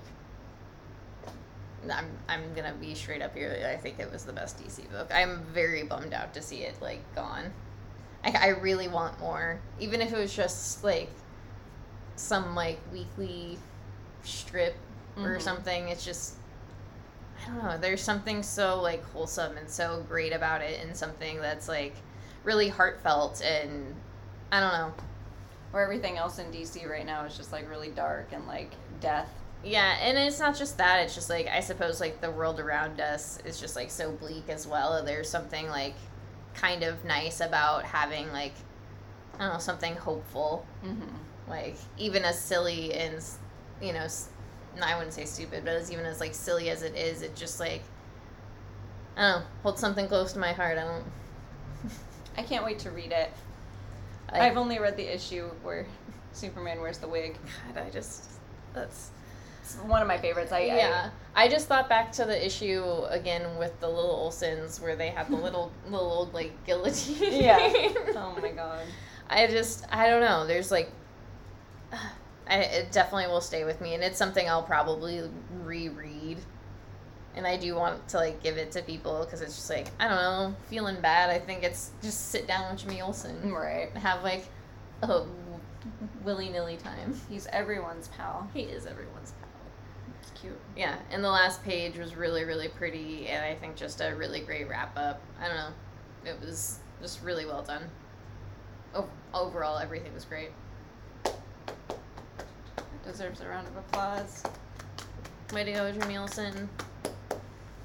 I'm 1.90 2.06
I'm 2.28 2.54
gonna 2.54 2.74
be 2.80 2.94
straight 2.94 3.22
up 3.22 3.36
here. 3.36 3.68
I 3.68 3.76
think 3.76 3.98
it 3.98 4.10
was 4.10 4.24
the 4.24 4.32
best 4.32 4.58
DC 4.62 4.88
book. 4.90 5.10
I'm 5.12 5.42
very 5.52 5.82
bummed 5.82 6.12
out 6.14 6.32
to 6.34 6.42
see 6.42 6.58
it 6.62 6.80
like 6.80 7.00
gone. 7.14 7.52
I, 8.24 8.30
I 8.40 8.48
really 8.48 8.86
want 8.88 9.18
more, 9.18 9.60
even 9.80 10.00
if 10.00 10.12
it 10.12 10.16
was 10.18 10.34
just 10.34 10.84
like 10.84 11.10
some 12.14 12.54
like 12.54 12.78
weekly 12.92 13.58
strip 14.22 14.76
or 15.16 15.36
Mhm. 15.36 15.42
something. 15.42 15.88
It's 15.88 16.04
just 16.04 16.34
I 17.42 17.46
don't 17.46 17.62
know. 17.64 17.78
There's 17.78 18.02
something 18.02 18.42
so 18.42 18.80
like 18.80 19.04
wholesome 19.12 19.56
and 19.56 19.68
so 19.68 20.04
great 20.08 20.32
about 20.32 20.60
it, 20.62 20.80
and 20.84 20.96
something 20.96 21.38
that's 21.40 21.68
like 21.68 21.94
really 22.44 22.68
heartfelt 22.68 23.42
and 23.42 23.94
I 24.50 24.60
don't 24.60 24.72
know. 24.72 24.92
Where 25.70 25.82
everything 25.84 26.18
else 26.18 26.38
in 26.38 26.46
DC 26.52 26.86
right 26.88 27.06
now 27.06 27.24
is 27.24 27.36
just 27.36 27.50
like 27.52 27.68
really 27.70 27.88
dark 27.88 28.28
and 28.32 28.46
like 28.46 28.72
death. 29.00 29.30
Yeah, 29.64 29.96
and 30.02 30.18
it's 30.18 30.38
not 30.38 30.56
just 30.56 30.76
that. 30.78 31.00
It's 31.04 31.14
just 31.14 31.30
like 31.30 31.46
I 31.48 31.60
suppose 31.60 32.00
like 32.00 32.20
the 32.20 32.30
world 32.30 32.60
around 32.60 33.00
us 33.00 33.38
is 33.44 33.58
just 33.60 33.74
like 33.76 33.90
so 33.90 34.12
bleak 34.12 34.48
as 34.48 34.66
well. 34.66 35.02
There's 35.02 35.30
something 35.30 35.68
like 35.68 35.94
kind 36.54 36.82
of 36.82 37.02
nice 37.06 37.40
about 37.40 37.84
having 37.84 38.30
like 38.32 38.52
I 39.38 39.44
don't 39.44 39.52
know 39.54 39.58
something 39.58 39.96
hopeful, 39.96 40.66
Mm-hmm. 40.84 41.16
like 41.48 41.76
even 41.96 42.22
as 42.24 42.38
silly 42.38 42.92
and 42.92 43.24
you 43.80 43.94
know, 43.94 44.06
I 44.80 44.94
wouldn't 44.96 45.12
say 45.12 45.24
stupid, 45.24 45.64
but 45.64 45.74
as 45.74 45.90
even 45.92 46.06
as 46.06 46.20
like 46.20 46.34
silly 46.34 46.70
as 46.70 46.82
it 46.82 46.94
is, 46.96 47.22
it 47.22 47.34
just 47.34 47.60
like 47.60 47.82
I 49.16 49.20
don't 49.20 49.40
know, 49.40 49.46
holds 49.62 49.80
something 49.80 50.08
close 50.08 50.32
to 50.32 50.38
my 50.38 50.52
heart. 50.52 50.78
I 50.78 50.84
don't. 50.84 51.04
I 52.36 52.42
can't 52.42 52.64
wait 52.64 52.78
to 52.80 52.90
read 52.90 53.12
it. 53.12 53.30
I, 54.30 54.46
I've 54.46 54.56
only 54.56 54.78
read 54.78 54.96
the 54.96 55.14
issue 55.14 55.48
where 55.62 55.86
Superman 56.32 56.80
wears 56.80 56.98
the 56.98 57.08
wig. 57.08 57.36
God, 57.74 57.84
I 57.84 57.90
just 57.90 58.30
that's 58.72 59.10
It's 59.62 59.76
one 59.76 60.00
of 60.00 60.08
my 60.08 60.16
favorites. 60.18 60.52
I, 60.52 60.60
yeah. 60.60 61.10
I 61.34 61.48
just 61.48 61.68
thought 61.68 61.88
back 61.88 62.12
to 62.12 62.24
the 62.24 62.44
issue 62.46 62.84
again 63.08 63.58
with 63.58 63.78
the 63.80 63.88
little 63.88 64.28
Olsens 64.28 64.80
where 64.80 64.96
they 64.96 65.08
had 65.08 65.28
the 65.28 65.36
little 65.46 65.70
little 65.84 66.10
old 66.10 66.32
like 66.34 66.52
guillotine. 66.64 67.42
Yeah. 67.42 67.58
Oh 68.16 68.36
my 68.40 68.50
god. 68.52 68.86
I 69.28 69.46
just 69.46 69.86
I 69.90 70.08
don't 70.08 70.22
know. 70.22 70.46
There's 70.46 70.70
like 70.70 70.90
I, 72.48 72.56
it 72.58 72.92
definitely 72.92 73.28
will 73.28 73.40
stay 73.40 73.64
with 73.64 73.80
me 73.80 73.94
and 73.94 74.02
it's 74.02 74.18
something 74.18 74.48
I'll 74.48 74.62
probably 74.62 75.22
reread. 75.62 76.38
And 77.34 77.46
I 77.46 77.56
do 77.56 77.74
want 77.74 78.08
to 78.08 78.18
like 78.18 78.42
give 78.42 78.56
it 78.58 78.72
to 78.72 78.82
people 78.82 79.24
because 79.24 79.40
it's 79.40 79.54
just 79.56 79.70
like 79.70 79.88
I 79.98 80.08
don't 80.08 80.16
know, 80.18 80.54
feeling 80.68 81.00
bad. 81.00 81.30
I 81.30 81.38
think 81.38 81.62
it's 81.62 81.90
just 82.02 82.28
sit 82.30 82.46
down 82.46 82.70
with 82.72 82.82
Jimmy 82.82 83.00
Olsen, 83.00 83.50
Right. 83.52 83.90
have 83.96 84.22
like 84.22 84.44
a 85.02 85.24
willy 86.24 86.48
nilly 86.50 86.76
time. 86.76 87.18
He's 87.28 87.46
everyone's 87.48 88.08
pal. 88.08 88.48
He 88.52 88.60
is 88.62 88.86
everyone's 88.86 89.32
pal. 89.40 89.48
It's 90.20 90.40
cute. 90.40 90.58
Yeah, 90.76 90.96
and 91.10 91.24
the 91.24 91.30
last 91.30 91.64
page 91.64 91.96
was 91.96 92.14
really, 92.16 92.44
really 92.44 92.68
pretty, 92.68 93.28
and 93.28 93.42
I 93.44 93.54
think 93.54 93.76
just 93.76 94.00
a 94.00 94.14
really 94.14 94.40
great 94.40 94.68
wrap 94.68 94.96
up. 94.96 95.20
I 95.40 95.48
don't 95.48 95.56
know, 95.56 95.70
it 96.30 96.38
was 96.40 96.78
just 97.00 97.22
really 97.22 97.46
well 97.46 97.62
done. 97.62 97.82
O- 98.94 99.08
overall, 99.34 99.78
everything 99.78 100.12
was 100.14 100.24
great. 100.24 100.50
Deserves 103.04 103.40
a 103.40 103.48
round 103.48 103.66
of 103.66 103.76
applause. 103.76 104.42
Way 105.52 105.64
to 105.64 105.72
go, 105.72 105.92
Jimmy 105.92 106.16
Olsen. 106.16 106.68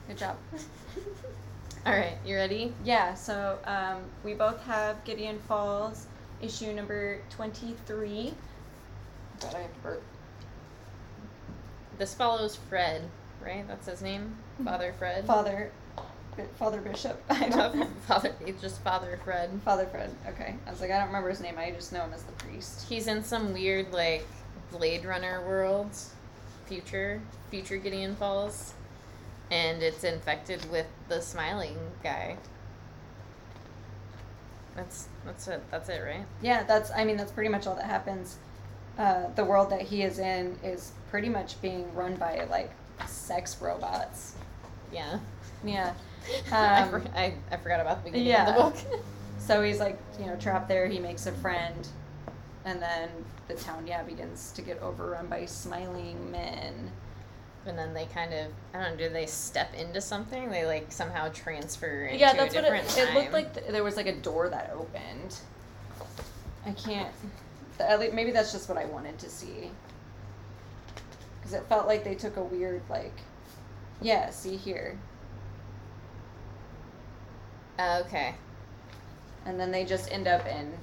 Good 0.07 0.17
job. 0.17 0.38
All 1.86 1.93
right, 1.93 2.17
you 2.25 2.36
ready? 2.36 2.74
Yeah, 2.83 3.13
so 3.13 3.57
um, 3.65 4.01
we 4.24 4.33
both 4.33 4.62
have 4.63 5.03
Gideon 5.05 5.39
Falls, 5.47 6.07
issue 6.41 6.74
number 6.74 7.19
23. 7.31 8.33
God, 9.39 9.55
I 9.55 9.59
have 9.59 9.74
to 9.74 9.79
burp. 9.79 10.03
This 11.97 12.13
follows 12.13 12.57
Fred, 12.69 13.01
right? 13.43 13.67
That's 13.67 13.88
his 13.88 14.01
name, 14.01 14.36
Father 14.63 14.93
Fred. 15.00 15.25
Father, 15.25 15.71
Father 16.59 16.79
Bishop. 16.79 17.21
I 17.29 17.50
don't 17.50 17.75
know. 17.75 17.88
Father, 18.07 18.33
it's 18.45 18.62
just 18.62 18.81
Father 18.81 19.19
Fred. 19.24 19.50
Father 19.65 19.88
Fred. 19.88 20.13
Okay. 20.27 20.55
I 20.65 20.69
was 20.69 20.81
like, 20.81 20.91
I 20.91 20.97
don't 21.00 21.07
remember 21.07 21.29
his 21.29 21.41
name. 21.41 21.55
I 21.57 21.71
just 21.71 21.91
know 21.91 22.01
him 22.01 22.13
as 22.13 22.24
the 22.24 22.33
priest. 22.33 22.88
He's 22.88 23.07
in 23.07 23.24
some 23.24 23.53
weird 23.53 23.91
like 23.91 24.27
Blade 24.71 25.05
Runner 25.05 25.45
world, 25.45 25.91
future, 26.65 27.21
future 27.50 27.77
Gideon 27.77 28.15
Falls, 28.15 28.74
and 29.51 29.81
it's 29.81 30.03
infected 30.03 30.69
with 30.71 30.88
the 31.07 31.21
smiling 31.21 31.77
guy. 32.03 32.38
That's 34.75 35.07
that's 35.25 35.47
it. 35.47 35.63
That's 35.71 35.89
it, 35.89 36.01
right? 36.03 36.25
Yeah, 36.41 36.63
that's. 36.63 36.91
I 36.91 37.03
mean, 37.03 37.17
that's 37.17 37.31
pretty 37.31 37.50
much 37.50 37.65
all 37.65 37.75
that 37.75 37.86
happens. 37.86 38.38
Uh, 38.97 39.27
the 39.36 39.45
world 39.45 39.69
that 39.71 39.81
he 39.81 40.03
is 40.03 40.19
in 40.19 40.57
is 40.63 40.91
pretty 41.09 41.29
much 41.29 41.59
being 41.62 41.93
run 41.95 42.15
by 42.15 42.45
like 42.50 42.71
sex 43.07 43.57
robots. 43.62 44.36
Yeah. 44.91 45.19
Yeah. 45.63 45.93
I, 46.51 46.81
Um, 46.81 46.89
for, 46.89 47.03
I, 47.15 47.33
I 47.51 47.57
forgot 47.57 47.79
about 47.79 48.03
the 48.03 48.12
beginning 48.12 48.27
yeah. 48.27 48.50
of 48.50 48.55
the 48.55 48.62
book. 48.89 49.01
So 49.39 49.62
he's 49.62 49.79
like, 49.79 49.97
you 50.19 50.25
know, 50.25 50.36
trapped 50.36 50.67
there. 50.67 50.88
He 50.88 51.00
makes 51.00 51.25
a 51.25 51.31
friend, 51.31 51.88
and 52.67 52.81
then 52.81 53.09
the 53.47 53.55
town, 53.55 53.88
yeah, 53.88 54.03
begins 54.03 54.51
to 54.51 54.62
get 54.62 54.81
overrun 54.81 55.27
by 55.27 55.45
smiling 55.45 56.29
men. 56.31 56.91
and 57.65 57.77
then 57.77 57.93
they 57.93 58.05
kind 58.07 58.33
of 58.33 58.47
I 58.74 58.83
don't 58.83 58.91
know. 58.97 59.07
Do 59.07 59.09
they 59.13 59.25
step 59.25 59.74
into 59.74 60.01
something? 60.01 60.50
They 60.50 60.65
like 60.65 60.91
somehow 60.91 61.29
transfer 61.29 62.05
into 62.07 62.19
yeah, 62.19 62.33
that's 62.33 62.53
a 62.55 62.57
what 62.62 62.65
it, 62.65 62.86
different 62.86 62.97
it 62.97 63.13
looked 63.15 63.33
like. 63.33 63.53
Th- 63.53 63.67
there 63.71 63.83
was 63.83 63.95
like 63.95 64.07
a 64.07 64.15
door 64.15 64.50
that 64.50 64.71
opened. 64.75 65.38
I 66.65 66.71
can't. 66.74 67.13
At 67.79 68.00
least, 68.00 68.13
maybe 68.13 68.31
that's 68.31 68.51
just 68.51 68.67
what 68.69 68.77
I 68.77 68.86
wanted 68.86 69.17
to 69.19 69.29
see. 69.29 69.71
Because 71.39 71.53
it 71.53 71.63
felt 71.69 71.88
like 71.88 72.03
they 72.03 72.15
took 72.15 72.36
a 72.38 72.43
weird 72.43 72.81
like, 72.89 73.17
yeah. 74.01 74.29
See 74.29 74.57
here, 74.57 74.97
Uh, 77.79 78.01
okay, 78.05 78.36
and 79.45 79.59
then 79.59 79.71
they 79.71 79.86
just 79.86 80.12
end 80.12 80.27
up 80.27 80.45
in 80.47 80.74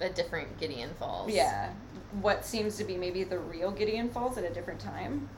a 0.00 0.08
different 0.08 0.58
Gideon 0.58 0.90
Falls. 0.98 1.30
Yeah, 1.30 1.72
what 2.20 2.44
seems 2.44 2.76
to 2.76 2.84
be 2.84 2.96
maybe 2.96 3.24
the 3.24 3.38
real 3.38 3.70
Gideon 3.70 4.08
Falls 4.10 4.38
at 4.38 4.44
a 4.44 4.50
different 4.50 4.80
time. 4.80 5.28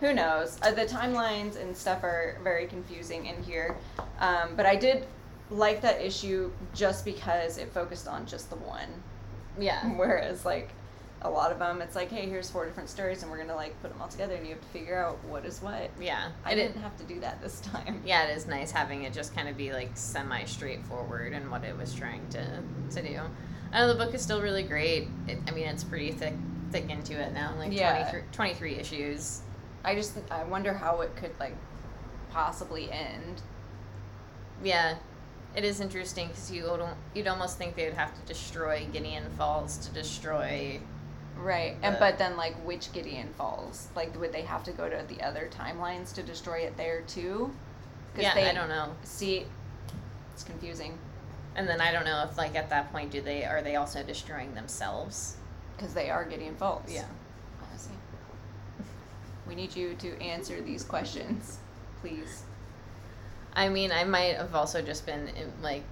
Who 0.00 0.14
knows? 0.14 0.58
Uh, 0.62 0.70
the 0.72 0.84
timelines 0.84 1.60
and 1.60 1.76
stuff 1.76 2.04
are 2.04 2.38
very 2.44 2.66
confusing 2.66 3.26
in 3.26 3.42
here, 3.42 3.76
um, 4.20 4.54
but 4.56 4.64
I 4.64 4.76
did 4.76 5.06
like 5.50 5.80
that 5.80 6.00
issue 6.00 6.50
just 6.74 7.04
because 7.04 7.58
it 7.58 7.72
focused 7.72 8.06
on 8.06 8.26
just 8.26 8.50
the 8.50 8.56
one. 8.56 8.88
Yeah. 9.58 9.84
Whereas 9.96 10.44
like 10.44 10.70
a 11.22 11.30
lot 11.30 11.50
of 11.50 11.58
them, 11.58 11.82
it's 11.82 11.96
like, 11.96 12.10
hey, 12.10 12.28
here's 12.28 12.48
four 12.48 12.64
different 12.64 12.88
stories, 12.88 13.22
and 13.22 13.30
we're 13.30 13.38
gonna 13.38 13.56
like 13.56 13.80
put 13.82 13.90
them 13.90 14.00
all 14.00 14.08
together, 14.08 14.34
and 14.34 14.46
you 14.46 14.54
have 14.54 14.62
to 14.62 14.68
figure 14.68 14.96
out 14.96 15.22
what 15.24 15.44
is 15.44 15.60
what. 15.60 15.90
Yeah. 16.00 16.30
I 16.44 16.54
didn't 16.54 16.80
have 16.80 16.96
to 16.98 17.04
do 17.04 17.18
that 17.20 17.42
this 17.42 17.60
time. 17.60 18.02
yeah, 18.06 18.28
it 18.28 18.36
is 18.36 18.46
nice 18.46 18.70
having 18.70 19.02
it 19.02 19.12
just 19.12 19.34
kind 19.34 19.48
of 19.48 19.56
be 19.56 19.72
like 19.72 19.90
semi 19.94 20.44
straightforward 20.44 21.32
and 21.32 21.50
what 21.50 21.64
it 21.64 21.76
was 21.76 21.94
trying 21.94 22.26
to 22.30 22.62
to 22.94 23.02
do. 23.02 23.20
I 23.72 23.80
know 23.80 23.88
the 23.88 24.02
book 24.04 24.14
is 24.14 24.22
still 24.22 24.40
really 24.40 24.62
great. 24.62 25.08
It, 25.26 25.38
I 25.46 25.50
mean, 25.50 25.66
it's 25.66 25.84
pretty 25.84 26.12
thick 26.12 26.34
thick 26.70 26.90
into 26.90 27.18
it 27.18 27.32
now, 27.32 27.54
like 27.56 27.72
Yeah. 27.72 28.10
23, 28.10 28.22
23 28.32 28.74
issues. 28.76 29.40
I 29.84 29.94
just 29.94 30.18
I 30.30 30.44
wonder 30.44 30.72
how 30.72 31.00
it 31.00 31.14
could 31.16 31.32
like 31.40 31.54
possibly 32.30 32.90
end. 32.90 33.42
Yeah, 34.62 34.96
it 35.54 35.64
is 35.64 35.80
interesting 35.80 36.28
because 36.28 36.50
you 36.50 36.62
don't 36.62 36.96
you'd 37.14 37.28
almost 37.28 37.58
think 37.58 37.76
they 37.76 37.84
would 37.84 37.94
have 37.94 38.14
to 38.14 38.20
destroy 38.26 38.86
Gideon 38.92 39.24
Falls 39.36 39.78
to 39.78 39.92
destroy. 39.92 40.80
Right. 41.36 41.76
And 41.82 41.96
but 41.98 42.18
then 42.18 42.36
like 42.36 42.54
which 42.66 42.92
Gideon 42.92 43.28
Falls? 43.34 43.88
Like 43.94 44.18
would 44.18 44.32
they 44.32 44.42
have 44.42 44.64
to 44.64 44.72
go 44.72 44.88
to 44.88 45.04
the 45.08 45.22
other 45.22 45.48
timelines 45.52 46.12
to 46.14 46.22
destroy 46.22 46.58
it 46.60 46.76
there 46.76 47.02
too? 47.02 47.52
Yeah, 48.16 48.34
they 48.34 48.48
I 48.48 48.54
don't 48.54 48.68
know. 48.68 48.92
See 49.04 49.46
it's 50.34 50.44
confusing 50.44 50.98
And 51.58 51.68
then 51.68 51.80
I 51.82 51.92
don't 51.92 52.04
know 52.04 52.24
if 52.30 52.38
like 52.38 52.54
at 52.54 52.70
that 52.70 52.90
point 52.92 53.10
do 53.10 53.20
they 53.20 53.44
are 53.44 53.60
they 53.60 53.76
also 53.76 54.02
destroying 54.02 54.54
themselves? 54.54 55.36
because 55.78 55.94
they 55.94 56.10
are 56.10 56.24
Gideon 56.24 56.56
Falls. 56.56 56.90
Yeah. 56.92 57.04
Honestly. 57.62 57.94
We 59.48 59.54
need 59.54 59.74
you 59.74 59.94
to 59.94 60.20
answer 60.20 60.60
these 60.60 60.84
questions, 60.84 61.56
please. 62.02 62.42
I 63.54 63.70
mean, 63.70 63.92
I 63.92 64.04
might 64.04 64.36
have 64.36 64.54
also 64.54 64.82
just 64.82 65.06
been 65.06 65.28
in, 65.28 65.50
like 65.62 65.84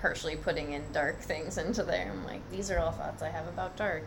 partially 0.00 0.34
putting 0.34 0.72
in 0.72 0.82
dark 0.92 1.20
things 1.20 1.56
into 1.56 1.84
there. 1.84 2.10
I'm 2.10 2.24
like, 2.24 2.40
these 2.50 2.72
are 2.72 2.80
all 2.80 2.90
thoughts 2.90 3.22
I 3.22 3.28
have 3.28 3.46
about 3.46 3.76
dark. 3.76 4.02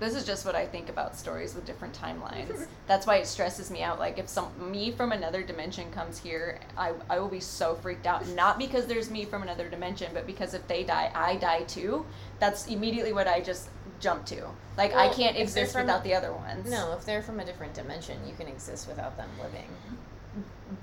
This 0.00 0.14
is 0.14 0.24
just 0.24 0.46
what 0.46 0.54
I 0.54 0.64
think 0.66 0.88
about 0.88 1.16
stories 1.16 1.54
with 1.54 1.66
different 1.66 1.92
timelines. 1.98 2.66
That's 2.86 3.06
why 3.06 3.16
it 3.16 3.26
stresses 3.26 3.70
me 3.70 3.82
out. 3.82 3.98
Like 3.98 4.18
if 4.18 4.28
some 4.28 4.48
me 4.70 4.92
from 4.92 5.12
another 5.12 5.42
dimension 5.42 5.90
comes 5.90 6.18
here, 6.18 6.60
I 6.76 6.92
I 7.10 7.18
will 7.18 7.28
be 7.28 7.40
so 7.40 7.74
freaked 7.74 8.06
out. 8.06 8.26
Not 8.28 8.58
because 8.58 8.86
there's 8.86 9.10
me 9.10 9.24
from 9.24 9.42
another 9.42 9.68
dimension, 9.68 10.10
but 10.14 10.26
because 10.26 10.54
if 10.54 10.66
they 10.68 10.84
die, 10.84 11.10
I 11.14 11.36
die 11.36 11.62
too. 11.62 12.06
That's 12.38 12.68
immediately 12.68 13.12
what 13.12 13.26
I 13.26 13.40
just 13.40 13.68
jump 13.98 14.24
to. 14.26 14.46
Like 14.76 14.94
I 14.94 15.08
can't 15.08 15.36
exist 15.36 15.72
from- 15.72 15.82
without 15.82 16.04
the 16.04 16.14
other 16.14 16.32
ones. 16.32 16.70
No, 16.70 16.92
if 16.92 17.04
they're 17.04 17.22
from 17.22 17.40
a 17.40 17.44
different 17.44 17.74
dimension, 17.74 18.18
you 18.26 18.34
can 18.34 18.46
exist 18.46 18.86
without 18.86 19.16
them 19.16 19.30
living. 19.42 19.68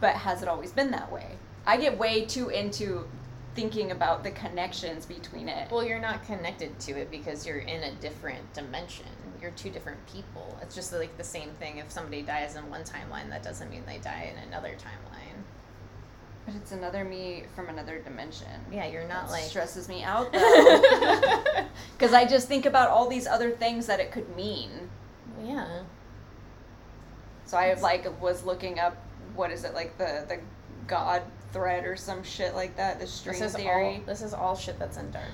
But 0.01 0.15
has 0.15 0.41
it 0.41 0.47
always 0.49 0.71
been 0.71 0.91
that 0.91 1.11
way? 1.11 1.37
I 1.65 1.77
get 1.77 1.97
way 1.97 2.25
too 2.25 2.49
into 2.49 3.07
thinking 3.55 3.91
about 3.91 4.23
the 4.23 4.31
connections 4.31 5.05
between 5.05 5.47
it. 5.49 5.71
Well, 5.71 5.83
you're 5.85 5.99
not 5.99 6.23
connected 6.25 6.77
to 6.81 6.91
it 6.99 7.09
because 7.09 7.45
you're 7.47 7.59
in 7.59 7.83
a 7.83 7.91
different 7.95 8.53
dimension. 8.53 9.05
You're 9.41 9.51
two 9.51 9.69
different 9.69 10.05
people. 10.07 10.57
It's 10.61 10.75
just 10.75 10.91
like 10.93 11.15
the 11.17 11.23
same 11.23 11.49
thing. 11.59 11.77
If 11.77 11.89
somebody 11.91 12.21
dies 12.21 12.55
in 12.55 12.69
one 12.69 12.83
timeline, 12.83 13.29
that 13.29 13.43
doesn't 13.43 13.69
mean 13.69 13.83
they 13.85 13.97
die 13.99 14.31
in 14.35 14.47
another 14.47 14.69
timeline. 14.75 15.41
But 16.45 16.55
it's 16.55 16.71
another 16.73 17.03
me 17.03 17.43
from 17.55 17.69
another 17.69 17.99
dimension. 17.99 18.47
Yeah, 18.71 18.85
you're 18.87 19.07
not 19.07 19.25
That 19.27 19.31
like. 19.31 19.43
stresses 19.43 19.87
me 19.89 20.03
out 20.03 20.31
though. 20.33 21.65
Because 21.97 22.13
I 22.13 22.25
just 22.25 22.47
think 22.47 22.65
about 22.65 22.89
all 22.89 23.07
these 23.09 23.25
other 23.25 23.51
things 23.51 23.85
that 23.87 23.99
it 23.99 24.11
could 24.11 24.35
mean. 24.35 24.69
yeah. 25.43 25.81
So 27.45 27.57
I 27.57 27.73
like 27.75 28.21
was 28.21 28.43
looking 28.43 28.79
up 28.79 28.97
what 29.35 29.51
is 29.51 29.63
it 29.63 29.73
like 29.73 29.97
the 29.97 30.25
the 30.27 30.39
God 30.87 31.21
thread 31.55 31.85
or 31.85 31.95
some 31.95 32.21
shit 32.21 32.53
like 32.53 32.75
that. 32.75 32.99
The 32.99 33.07
string 33.07 33.39
This 33.39 33.51
is 33.51 33.55
theory. 33.55 33.95
all. 33.95 34.01
This 34.05 34.21
is 34.21 34.33
all 34.33 34.55
shit 34.57 34.77
that's 34.77 34.97
in 34.97 35.09
dark. 35.11 35.29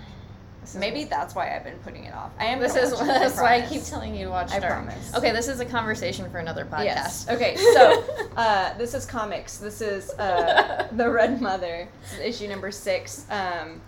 Maybe 0.76 1.06
that's 1.06 1.34
why 1.34 1.56
I've 1.56 1.64
been 1.64 1.80
putting 1.80 2.04
it 2.04 2.14
off. 2.14 2.30
I 2.38 2.46
am. 2.46 2.60
This 2.60 2.76
is 2.76 2.92
that's 3.00 3.38
why 3.38 3.56
I 3.56 3.62
keep 3.68 3.84
telling 3.84 4.14
you 4.16 4.26
to 4.26 4.30
watch 4.32 4.52
I 4.52 4.60
Dark. 4.60 4.74
promise. 4.74 5.16
Okay, 5.16 5.32
this 5.32 5.48
is 5.48 5.60
a 5.60 5.66
conversation 5.66 6.30
for 6.30 6.38
another 6.38 6.66
podcast. 6.66 6.86
Yes. 6.86 7.28
Okay. 7.30 7.58
So 7.74 8.04
uh, 8.38 8.78
this 8.78 8.94
is 8.94 9.08
comics. 9.08 9.58
This 9.58 9.82
is 9.82 10.12
uh, 10.12 10.88
the 10.92 11.10
Red 11.10 11.42
Mother. 11.42 11.90
Is 12.14 12.20
issue 12.20 12.48
number 12.48 12.70
six. 12.70 13.26
Um, 13.32 13.82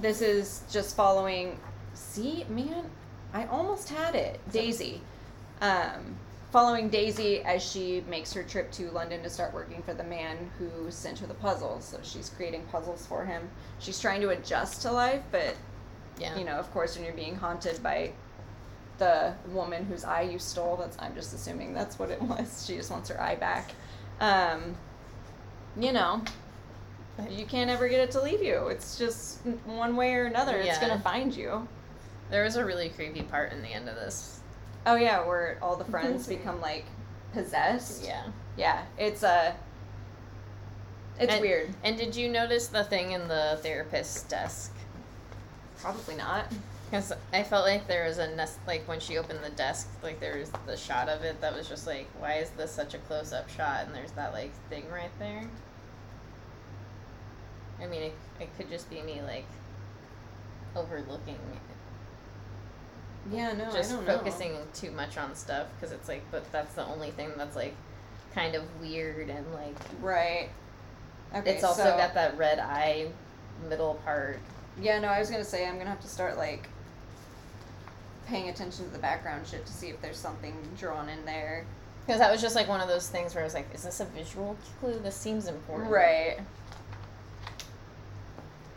this 0.00 0.22
is 0.22 0.62
just 0.72 0.96
following. 0.96 1.60
See, 1.92 2.46
man, 2.48 2.84
I 3.34 3.44
almost 3.46 3.90
had 3.90 4.14
it. 4.14 4.40
Daisy. 4.50 5.02
Um, 5.60 6.16
following 6.50 6.88
Daisy 6.88 7.42
as 7.42 7.62
she 7.62 8.02
makes 8.08 8.32
her 8.32 8.42
trip 8.42 8.70
to 8.72 8.90
London 8.90 9.22
to 9.22 9.30
start 9.30 9.52
working 9.52 9.82
for 9.82 9.92
the 9.92 10.04
man 10.04 10.50
who 10.58 10.90
sent 10.90 11.18
her 11.18 11.26
the 11.26 11.34
puzzles. 11.34 11.84
So 11.84 11.98
she's 12.02 12.30
creating 12.30 12.64
puzzles 12.72 13.06
for 13.06 13.24
him. 13.24 13.48
She's 13.78 14.00
trying 14.00 14.20
to 14.22 14.30
adjust 14.30 14.82
to 14.82 14.92
life, 14.92 15.22
but 15.30 15.54
yeah. 16.18 16.36
you 16.38 16.44
know, 16.44 16.54
of 16.54 16.70
course, 16.72 16.96
when 16.96 17.04
you're 17.04 17.14
being 17.14 17.36
haunted 17.36 17.82
by 17.82 18.12
the 18.98 19.34
woman 19.48 19.84
whose 19.84 20.04
eye 20.04 20.22
you 20.22 20.38
stole, 20.38 20.76
that's 20.76 20.98
I'm 20.98 21.14
just 21.14 21.34
assuming 21.34 21.74
that's 21.74 21.98
what 21.98 22.10
it 22.10 22.20
was. 22.22 22.64
She 22.66 22.76
just 22.76 22.90
wants 22.90 23.08
her 23.10 23.20
eye 23.20 23.36
back. 23.36 23.72
Um, 24.20 24.74
you 25.78 25.92
know, 25.92 26.22
you 27.30 27.46
can't 27.46 27.70
ever 27.70 27.88
get 27.88 28.00
it 28.00 28.10
to 28.12 28.22
leave 28.22 28.42
you. 28.42 28.68
It's 28.68 28.98
just 28.98 29.40
one 29.66 29.96
way 29.96 30.14
or 30.14 30.24
another. 30.24 30.56
It's 30.56 30.78
gonna 30.78 31.00
find 31.00 31.34
you. 31.34 31.68
There 32.30 32.44
was 32.44 32.56
a 32.56 32.64
really 32.64 32.88
creepy 32.90 33.22
part 33.22 33.52
in 33.52 33.62
the 33.62 33.68
end 33.68 33.88
of 33.88 33.94
this. 33.94 34.37
Oh 34.86 34.94
yeah, 34.96 35.24
where 35.26 35.58
all 35.60 35.76
the 35.76 35.84
friends 35.84 36.26
become 36.26 36.60
like 36.60 36.84
possessed. 37.32 38.04
Yeah. 38.04 38.24
Yeah, 38.56 38.82
it's 38.96 39.22
Uh, 39.22 39.52
it's 41.18 41.32
And- 41.32 41.40
weird. 41.40 41.74
And 41.84 41.96
did 41.96 42.14
you 42.16 42.28
notice 42.28 42.68
the 42.68 42.84
thing 42.84 43.12
in 43.12 43.28
the 43.28 43.58
therapist's 43.62 44.22
desk? 44.22 44.72
Probably 45.80 46.14
not. 46.16 46.46
Because 46.90 47.12
I 47.34 47.42
felt 47.42 47.66
like 47.66 47.86
there 47.86 48.06
was 48.06 48.16
a 48.18 48.34
nest, 48.34 48.58
like 48.66 48.88
when 48.88 48.98
she 48.98 49.18
opened 49.18 49.40
the 49.44 49.50
desk, 49.50 49.88
like 50.02 50.20
there 50.20 50.38
was 50.38 50.50
the 50.66 50.76
shot 50.76 51.08
of 51.10 51.22
it 51.22 51.38
that 51.42 51.54
was 51.54 51.68
just 51.68 51.86
like, 51.86 52.06
why 52.18 52.34
is 52.36 52.48
this 52.50 52.70
such 52.70 52.94
a 52.94 52.98
close 52.98 53.32
up 53.32 53.48
shot? 53.50 53.84
And 53.84 53.94
there's 53.94 54.12
that 54.12 54.32
like 54.32 54.52
thing 54.70 54.84
right 54.90 55.10
there. 55.18 55.42
I 57.80 57.86
mean, 57.86 58.02
it, 58.02 58.14
it 58.40 58.48
could 58.56 58.70
just 58.70 58.88
be 58.88 59.02
me 59.02 59.20
like 59.26 59.44
overlooking, 60.74 61.38
Yeah, 63.30 63.52
no, 63.52 63.70
just 63.72 63.92
I 63.92 63.96
don't 63.96 64.06
know. 64.06 64.18
focusing 64.18 64.56
too 64.74 64.90
much 64.92 65.18
on 65.18 65.34
stuff 65.34 65.66
because 65.76 65.92
it's 65.92 66.08
like, 66.08 66.22
but 66.30 66.50
that's 66.52 66.74
the 66.74 66.86
only 66.86 67.10
thing 67.10 67.30
that's 67.36 67.56
like 67.56 67.74
kind 68.34 68.54
of 68.54 68.62
weird 68.80 69.28
and 69.28 69.44
like 69.52 69.76
Right. 70.00 70.48
Okay. 71.34 71.50
it's 71.50 71.64
also 71.64 71.82
so- 71.82 71.96
got 71.96 72.14
that 72.14 72.36
red 72.38 72.58
eye 72.58 73.08
middle 73.68 73.94
part. 74.04 74.38
Yeah, 74.80 74.98
no, 75.00 75.08
I 75.08 75.18
was 75.18 75.30
gonna 75.30 75.44
say 75.44 75.66
I'm 75.66 75.76
gonna 75.78 75.90
have 75.90 76.00
to 76.00 76.08
start 76.08 76.36
like 76.38 76.68
paying 78.26 78.48
attention 78.48 78.84
to 78.86 78.90
the 78.92 78.98
background 78.98 79.46
shit 79.46 79.64
to 79.66 79.72
see 79.72 79.88
if 79.88 80.00
there's 80.00 80.16
something 80.18 80.54
drawn 80.78 81.08
in 81.08 81.24
there. 81.24 81.64
Because 82.06 82.20
that 82.20 82.30
was 82.30 82.40
just 82.40 82.54
like 82.54 82.68
one 82.68 82.80
of 82.80 82.88
those 82.88 83.08
things 83.08 83.34
where 83.34 83.42
I 83.42 83.44
was 83.44 83.54
like, 83.54 83.66
is 83.74 83.82
this 83.82 84.00
a 84.00 84.04
visual 84.06 84.56
clue? 84.80 84.98
This 85.00 85.16
seems 85.16 85.46
important. 85.48 85.90
Right. 85.90 86.38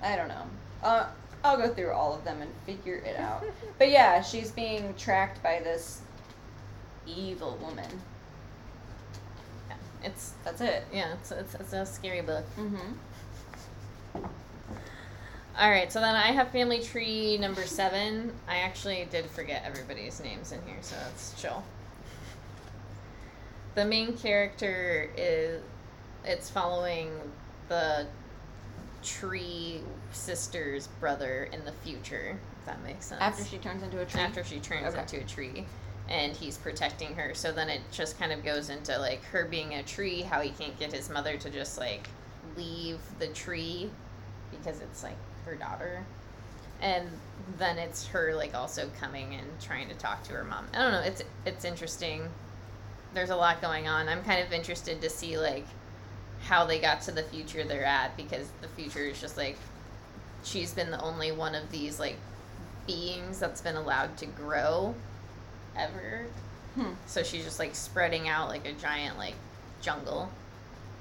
I 0.01 0.15
don't 0.15 0.27
know. 0.27 0.43
Uh, 0.83 1.05
I'll 1.43 1.57
go 1.57 1.73
through 1.73 1.91
all 1.91 2.13
of 2.13 2.23
them 2.23 2.41
and 2.41 2.51
figure 2.65 2.95
it 2.97 3.17
out. 3.17 3.43
but 3.77 3.89
yeah, 3.89 4.21
she's 4.21 4.51
being 4.51 4.93
tracked 4.97 5.41
by 5.41 5.59
this 5.59 6.01
evil 7.07 7.57
woman. 7.61 7.89
Yeah, 9.69 9.75
it's 10.03 10.33
That's 10.43 10.61
it. 10.61 10.85
yeah, 10.93 11.13
it's, 11.13 11.31
it's 11.31 11.55
it's 11.55 11.73
a 11.73 11.85
scary 11.85 12.21
book. 12.21 12.45
Mm-hmm. 12.57 14.21
All 15.59 15.69
right, 15.69 15.91
so 15.91 15.99
then 15.99 16.15
I 16.15 16.31
have 16.31 16.49
Family 16.51 16.81
Tree 16.81 17.37
number 17.37 17.63
seven. 17.65 18.31
I 18.47 18.57
actually 18.57 19.05
did 19.11 19.25
forget 19.25 19.63
everybody's 19.65 20.21
names 20.21 20.51
in 20.53 20.59
here, 20.65 20.77
so 20.81 20.95
that's 21.03 21.39
chill. 21.39 21.63
The 23.75 23.85
main 23.85 24.17
character 24.17 25.09
is 25.17 25.61
it's 26.23 26.49
following 26.49 27.11
the 27.67 28.07
tree 29.03 29.81
sister's 30.11 30.87
brother 30.99 31.49
in 31.51 31.63
the 31.65 31.71
future. 31.71 32.37
If 32.59 32.65
that 32.65 32.83
makes 32.83 33.07
sense. 33.07 33.21
After 33.21 33.43
she 33.45 33.57
turns 33.57 33.83
into 33.83 33.99
a 34.01 34.05
tree. 34.05 34.21
after 34.21 34.43
she 34.43 34.59
turns 34.59 34.93
Okay. 34.93 35.01
into 35.01 35.19
a 35.19 35.23
tree 35.23 35.65
and 36.09 36.33
he's 36.35 36.57
protecting 36.57 37.13
her 37.15 37.33
so 37.33 37.51
then 37.51 37.69
it 37.69 37.79
just 37.91 38.19
kind 38.19 38.31
of 38.33 38.43
goes 38.43 38.69
into 38.69 38.97
like 38.97 39.23
her 39.25 39.45
being 39.45 39.75
a 39.75 39.83
tree 39.83 40.21
how 40.23 40.41
he 40.41 40.49
can't 40.49 40.77
get 40.77 40.91
his 40.91 41.09
mother 41.09 41.37
to 41.37 41.49
just 41.49 41.77
like 41.77 42.09
leave 42.57 42.99
the 43.19 43.27
tree 43.27 43.89
because 44.49 44.81
it's 44.81 45.03
like 45.03 45.15
her 45.45 45.55
daughter 45.55 46.03
and 46.81 47.07
then 47.57 47.77
it's 47.77 48.07
her 48.07 48.33
like 48.35 48.53
also 48.55 48.89
coming 48.99 49.35
and 49.35 49.47
trying 49.61 49.87
to 49.87 49.95
talk 49.95 50.21
to 50.23 50.33
her 50.33 50.43
mom 50.43 50.65
i 50.73 50.79
don't 50.79 50.91
know 50.91 50.99
it's 51.01 51.23
it's 51.45 51.63
interesting 51.63 52.23
there's 53.13 53.29
a 53.29 53.35
lot 53.35 53.61
going 53.61 53.87
on 53.87 54.09
i'm 54.09 54.23
kind 54.23 54.45
of 54.45 54.51
interested 54.51 55.01
to 55.01 55.09
see 55.09 55.37
like 55.37 55.65
how 56.43 56.65
they 56.65 56.79
got 56.79 57.01
to 57.01 57.11
the 57.11 57.23
future 57.23 57.63
they're 57.63 57.85
at 57.85 58.15
because 58.17 58.47
the 58.61 58.67
future 58.69 59.05
is 59.05 59.21
just 59.21 59.37
like 59.37 59.57
she's 60.43 60.73
been 60.73 60.91
the 60.91 61.01
only 61.01 61.31
one 61.31 61.55
of 61.55 61.71
these 61.71 61.99
like 61.99 62.17
beings 62.87 63.39
that's 63.39 63.61
been 63.61 63.75
allowed 63.75 64.17
to 64.17 64.25
grow 64.25 64.95
ever. 65.77 66.25
Hmm. 66.75 66.93
So 67.05 67.23
she's 67.23 67.43
just 67.43 67.59
like 67.59 67.75
spreading 67.75 68.27
out 68.27 68.49
like 68.49 68.65
a 68.67 68.73
giant 68.73 69.17
like 69.17 69.35
jungle. 69.81 70.29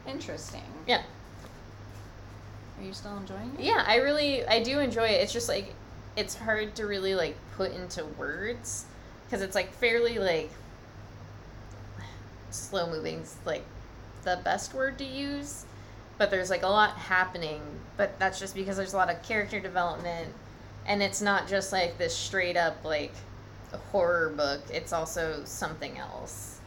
Interesting. 0.06 0.62
Yeah. 0.86 1.02
Are 2.78 2.84
you 2.84 2.92
still 2.92 3.16
enjoying 3.16 3.52
it? 3.58 3.64
Yeah, 3.64 3.84
I 3.86 3.96
really 3.96 4.46
I 4.46 4.62
do 4.62 4.78
enjoy 4.78 5.06
it. 5.06 5.22
It's 5.22 5.32
just 5.32 5.48
like 5.48 5.74
it's 6.16 6.34
hard 6.34 6.74
to 6.76 6.86
really 6.86 7.14
like 7.14 7.36
put 7.56 7.72
into 7.72 8.04
words 8.04 8.84
because 9.24 9.42
it's 9.42 9.54
like 9.54 9.72
fairly 9.72 10.18
like 10.18 10.50
slow 12.50 12.90
moving's 12.90 13.36
like 13.44 13.64
the 14.24 14.40
best 14.44 14.74
word 14.74 14.98
to 14.98 15.04
use 15.04 15.64
but 16.18 16.30
there's 16.30 16.50
like 16.50 16.62
a 16.62 16.68
lot 16.68 16.90
happening 16.96 17.60
but 17.96 18.18
that's 18.18 18.38
just 18.38 18.54
because 18.54 18.76
there's 18.76 18.92
a 18.94 18.96
lot 18.96 19.10
of 19.10 19.22
character 19.22 19.58
development 19.60 20.28
and 20.86 21.02
it's 21.02 21.20
not 21.22 21.48
just 21.48 21.72
like 21.72 21.96
this 21.98 22.14
straight 22.16 22.56
up 22.56 22.84
like 22.84 23.12
horror 23.92 24.30
book 24.36 24.60
it's 24.72 24.92
also 24.92 25.42
something 25.44 25.96
else 25.98 26.58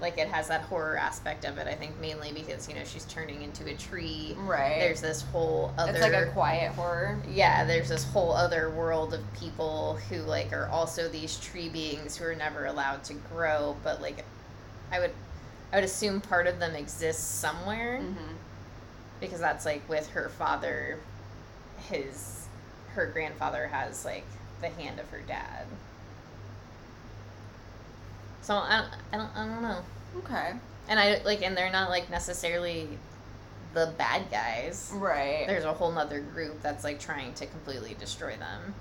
like 0.00 0.18
it 0.18 0.28
has 0.28 0.48
that 0.48 0.60
horror 0.62 0.96
aspect 0.96 1.44
of 1.44 1.56
it 1.58 1.66
i 1.66 1.74
think 1.74 1.98
mainly 2.00 2.30
because 2.32 2.68
you 2.68 2.74
know 2.74 2.84
she's 2.84 3.04
turning 3.06 3.42
into 3.42 3.64
a 3.66 3.74
tree 3.74 4.34
Right. 4.38 4.78
there's 4.78 5.00
this 5.00 5.22
whole 5.22 5.72
other 5.78 5.92
It's 5.92 6.02
like 6.02 6.12
a 6.12 6.26
quiet 6.32 6.72
horror. 6.72 7.18
yeah 7.28 7.64
there's 7.64 7.88
this 7.88 8.04
whole 8.04 8.32
other 8.32 8.70
world 8.70 9.14
of 9.14 9.20
people 9.34 9.98
who 10.08 10.18
like 10.18 10.52
are 10.52 10.68
also 10.68 11.08
these 11.08 11.38
tree 11.40 11.68
beings 11.70 12.16
who 12.16 12.26
are 12.26 12.34
never 12.34 12.66
allowed 12.66 13.02
to 13.04 13.14
grow 13.14 13.74
but 13.82 14.00
like 14.02 14.24
i 14.92 15.00
would 15.00 15.12
i 15.72 15.76
would 15.76 15.84
assume 15.84 16.20
part 16.20 16.46
of 16.46 16.58
them 16.58 16.74
exists 16.74 17.22
somewhere 17.24 17.98
Mm-hmm. 18.02 18.34
because 19.20 19.40
that's 19.40 19.64
like 19.64 19.86
with 19.88 20.08
her 20.10 20.28
father 20.28 20.98
his 21.88 22.46
her 22.94 23.06
grandfather 23.06 23.66
has 23.68 24.04
like 24.04 24.24
the 24.60 24.68
hand 24.70 24.98
of 25.00 25.08
her 25.10 25.20
dad 25.26 25.66
so 28.42 28.54
i 28.56 28.78
don't 28.78 28.88
i 29.12 29.16
don't, 29.16 29.36
I 29.36 29.46
don't 29.46 29.62
know 29.62 29.78
Okay. 30.18 30.52
and 30.88 30.98
i 30.98 31.20
like 31.24 31.42
and 31.42 31.56
they're 31.56 31.70
not 31.72 31.90
like 31.90 32.08
necessarily 32.10 32.88
the 33.74 33.92
bad 33.98 34.30
guys 34.30 34.90
Right. 34.94 35.44
there's 35.46 35.64
a 35.64 35.72
whole 35.74 35.92
nother 35.92 36.20
group 36.20 36.62
that's 36.62 36.82
like 36.84 36.98
trying 36.98 37.34
to 37.34 37.46
completely 37.46 37.94
destroy 38.00 38.34
them. 38.36 38.74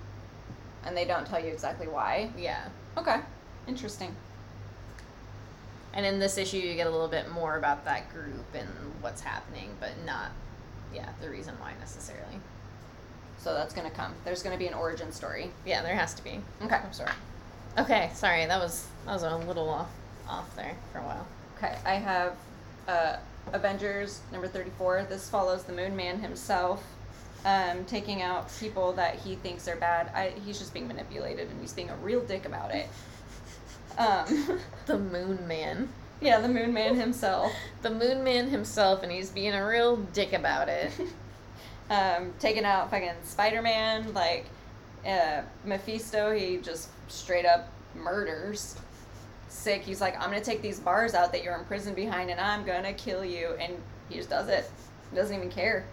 and 0.86 0.96
they 0.96 1.04
don't 1.04 1.28
tell 1.28 1.40
you 1.44 1.52
exactly 1.52 1.88
why. 1.88 2.30
Yeah. 2.38 2.70
Okay. 2.98 3.18
Interesting. 3.68 4.16
And 5.96 6.06
in 6.06 6.20
this 6.20 6.38
issue, 6.38 6.58
you 6.58 6.76
get 6.76 6.88
a 6.88 6.90
little 6.90 7.08
bit 7.08 7.32
more 7.32 7.58
about 7.58 7.86
that 7.86 8.12
group 8.14 8.46
and 8.54 8.68
what's 9.00 9.22
happening, 9.22 9.70
but 9.80 9.92
not, 10.06 10.32
yeah, 10.94 11.10
the 11.22 11.30
reason 11.30 11.56
why 11.60 11.72
necessarily. 11.80 12.36
So 13.38 13.54
that's 13.54 13.74
gonna 13.74 13.92
come. 13.92 14.14
There's 14.26 14.44
gonna 14.44 14.58
be 14.58 14.68
an 14.68 14.74
origin 14.74 15.12
story. 15.12 15.52
Yeah, 15.66 15.82
there 15.84 15.96
has 15.96 16.14
to 16.16 16.24
be. 16.24 16.42
Okay. 16.62 16.76
I'm 16.76 16.94
sorry. 16.94 17.12
Okay, 17.78 18.10
sorry, 18.14 18.46
that 18.46 18.60
was 18.60 18.88
that 19.06 19.14
was 19.14 19.24
a 19.24 19.38
little 19.38 19.70
off 19.70 19.90
off 20.28 20.54
there 20.56 20.76
for 20.92 21.00
a 21.00 21.04
while. 21.04 21.28
Okay. 21.58 21.78
I 21.86 21.96
have 21.96 22.36
uh, 22.88 23.18
Avengers 23.54 24.22
number 24.32 24.48
thirty-four. 24.48 25.06
This 25.10 25.30
follows 25.30 25.64
the 25.64 25.74
Moon 25.74 25.96
Man 25.96 26.20
himself, 26.20 26.84
um, 27.46 27.86
taking 27.86 28.22
out 28.22 28.50
people 28.60 28.92
that 28.94 29.16
he 29.16 29.36
thinks 29.36 29.68
are 29.68 29.76
bad. 29.76 30.10
I, 30.16 30.34
he's 30.44 30.58
just 30.58 30.74
being 30.74 30.88
manipulated, 30.88 31.50
and 31.50 31.62
he's 31.62 31.74
being 31.74 31.90
a 31.90 31.96
real 31.98 32.22
dick 32.22 32.46
about 32.46 32.74
it. 32.74 32.88
Um, 33.98 34.60
The 34.86 34.98
Moon 35.00 35.48
Man. 35.48 35.90
yeah, 36.22 36.40
the 36.40 36.48
Moon 36.48 36.74
Man 36.74 36.96
himself. 36.96 37.52
The 37.82 37.90
Moon 37.90 38.24
Man 38.24 38.50
himself, 38.50 39.04
and 39.04 39.12
he's 39.12 39.30
being 39.30 39.54
a 39.54 39.66
real 39.66 39.98
dick 39.98 40.34
about 40.34 40.70
it. 40.70 40.92
um, 41.90 42.34
taking 42.40 42.66
out 42.66 42.90
fucking 42.92 43.12
Spider 43.24 43.62
Man, 43.62 44.14
like 44.14 44.46
uh, 45.08 45.42
Mephisto, 45.66 46.36
he 46.36 46.58
just 46.58 46.90
straight 47.10 47.46
up 47.46 47.70
murders. 47.96 48.76
Sick. 49.48 49.84
He's 49.84 50.02
like, 50.02 50.16
I'm 50.16 50.30
gonna 50.30 50.42
take 50.42 50.62
these 50.62 50.80
bars 50.80 51.14
out 51.14 51.32
that 51.32 51.44
you're 51.44 51.56
imprisoned 51.56 51.96
behind, 51.96 52.30
and 52.30 52.40
I'm 52.40 52.66
gonna 52.66 52.94
kill 52.94 53.24
you, 53.24 53.56
and 53.60 53.74
he 54.10 54.16
just 54.16 54.30
does 54.30 54.50
it. 54.50 54.70
He 55.10 55.16
doesn't 55.16 55.36
even 55.36 55.50
care. 55.50 55.86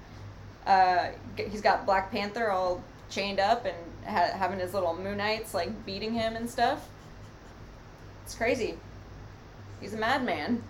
Uh, 0.66 1.08
he's 1.36 1.60
got 1.60 1.86
Black 1.86 2.10
Panther 2.10 2.50
all 2.50 2.82
chained 3.10 3.40
up 3.40 3.64
and 3.64 3.76
ha- 4.06 4.36
having 4.36 4.58
his 4.58 4.74
little 4.74 4.94
Moon 4.96 5.18
Knights 5.18 5.54
like 5.54 5.84
beating 5.86 6.12
him 6.12 6.34
and 6.36 6.48
stuff. 6.48 6.88
It's 8.24 8.35
crazy. 8.35 8.78
He's 9.80 9.94
a 9.94 9.96
madman. 9.96 10.62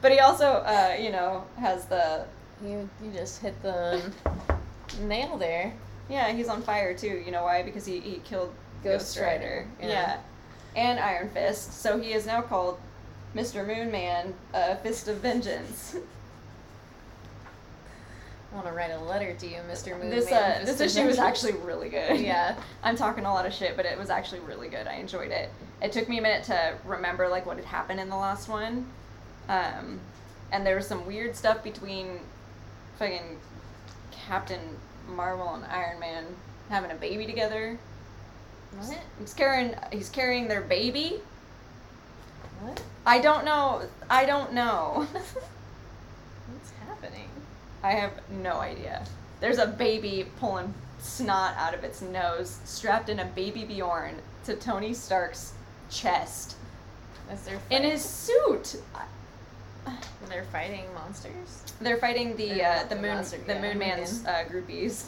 but 0.00 0.12
he 0.12 0.18
also, 0.20 0.46
uh, 0.46 0.94
you 0.98 1.10
know, 1.10 1.44
has 1.58 1.86
the 1.86 2.24
You 2.64 2.88
you 3.02 3.10
just 3.12 3.40
hit 3.42 3.60
the 3.62 4.00
nail 5.02 5.36
there. 5.36 5.72
yeah. 6.08 6.30
He's 6.32 6.48
on 6.48 6.62
fire 6.62 6.94
too. 6.96 7.22
You 7.24 7.30
know 7.32 7.44
why? 7.44 7.62
Because 7.62 7.84
he 7.86 8.00
he 8.00 8.18
killed 8.24 8.52
Ghost, 8.84 9.16
Ghost 9.16 9.18
Rider. 9.20 9.66
Rider, 9.80 9.92
Yeah. 9.92 10.18
yeah. 10.76 10.80
and 10.82 11.00
Iron 11.00 11.28
Fist. 11.30 11.80
So 11.82 11.98
he 11.98 12.12
is 12.12 12.26
now 12.26 12.42
called 12.42 12.78
Mr. 13.34 13.66
Moon 13.66 13.90
Man, 13.90 14.34
uh, 14.54 14.76
Fist 14.76 15.08
of 15.08 15.16
Vengeance. 15.18 15.96
I 18.50 18.54
want 18.54 18.66
to 18.66 18.72
write 18.72 18.90
a 18.90 18.98
letter 18.98 19.34
to 19.34 19.46
you, 19.46 19.58
Mr. 19.70 19.98
Moon. 19.98 20.10
this 20.10 20.30
uh, 20.30 20.62
this 20.64 20.80
issue 20.80 21.06
was 21.06 21.18
actually 21.18 21.52
really 21.52 21.88
good. 21.88 22.20
Yeah. 22.26 22.56
I'm 22.82 22.96
talking 22.96 23.24
a 23.24 23.32
lot 23.32 23.44
of 23.46 23.52
shit, 23.52 23.76
but 23.76 23.84
it 23.86 23.98
was 23.98 24.08
actually 24.10 24.40
really 24.40 24.68
good. 24.68 24.86
I 24.86 24.94
enjoyed 24.94 25.30
it. 25.30 25.50
It 25.82 25.92
took 25.92 26.08
me 26.08 26.18
a 26.18 26.22
minute 26.22 26.44
to 26.44 26.74
remember 26.84 27.28
like 27.28 27.44
what 27.44 27.56
had 27.56 27.66
happened 27.66 28.00
in 28.00 28.08
the 28.08 28.16
last 28.16 28.48
one, 28.48 28.86
um, 29.48 30.00
and 30.52 30.64
there 30.66 30.76
was 30.76 30.86
some 30.86 31.06
weird 31.06 31.36
stuff 31.36 31.62
between 31.62 32.20
fucking 32.98 33.38
Captain 34.10 34.60
Marvel 35.08 35.54
and 35.54 35.64
Iron 35.66 36.00
Man 36.00 36.24
having 36.70 36.90
a 36.90 36.94
baby 36.94 37.26
together. 37.26 37.78
What? 38.78 38.98
He's 39.18 39.34
carrying 39.34 39.74
he's 39.92 40.08
carrying 40.08 40.48
their 40.48 40.62
baby. 40.62 41.20
What? 42.60 42.82
I 43.04 43.20
don't 43.20 43.44
know. 43.44 43.82
I 44.08 44.24
don't 44.24 44.52
know. 44.52 45.06
I 47.86 47.92
have 47.92 48.14
no 48.28 48.54
idea. 48.54 49.04
There's 49.38 49.58
a 49.58 49.66
baby 49.68 50.26
pulling 50.40 50.74
snot 50.98 51.54
out 51.56 51.72
of 51.72 51.84
its 51.84 52.02
nose, 52.02 52.58
strapped 52.64 53.08
in 53.08 53.20
a 53.20 53.24
baby 53.26 53.64
Bjorn 53.64 54.16
to 54.44 54.56
Tony 54.56 54.92
Stark's 54.92 55.52
chest. 55.88 56.56
In 57.70 57.84
his 57.84 58.04
suit. 58.04 58.82
they're 60.28 60.42
fighting 60.50 60.92
monsters. 60.94 61.62
They're 61.80 61.98
fighting 61.98 62.34
the 62.36 62.64
uh, 62.64 62.82
the 62.88 62.96
the 62.96 63.00
moon 63.02 63.14
monster, 63.14 63.38
the 63.46 63.54
yeah, 63.54 63.60
Moon 63.60 63.78
Man's 63.78 64.24
uh, 64.26 64.44
groupies. 64.50 65.04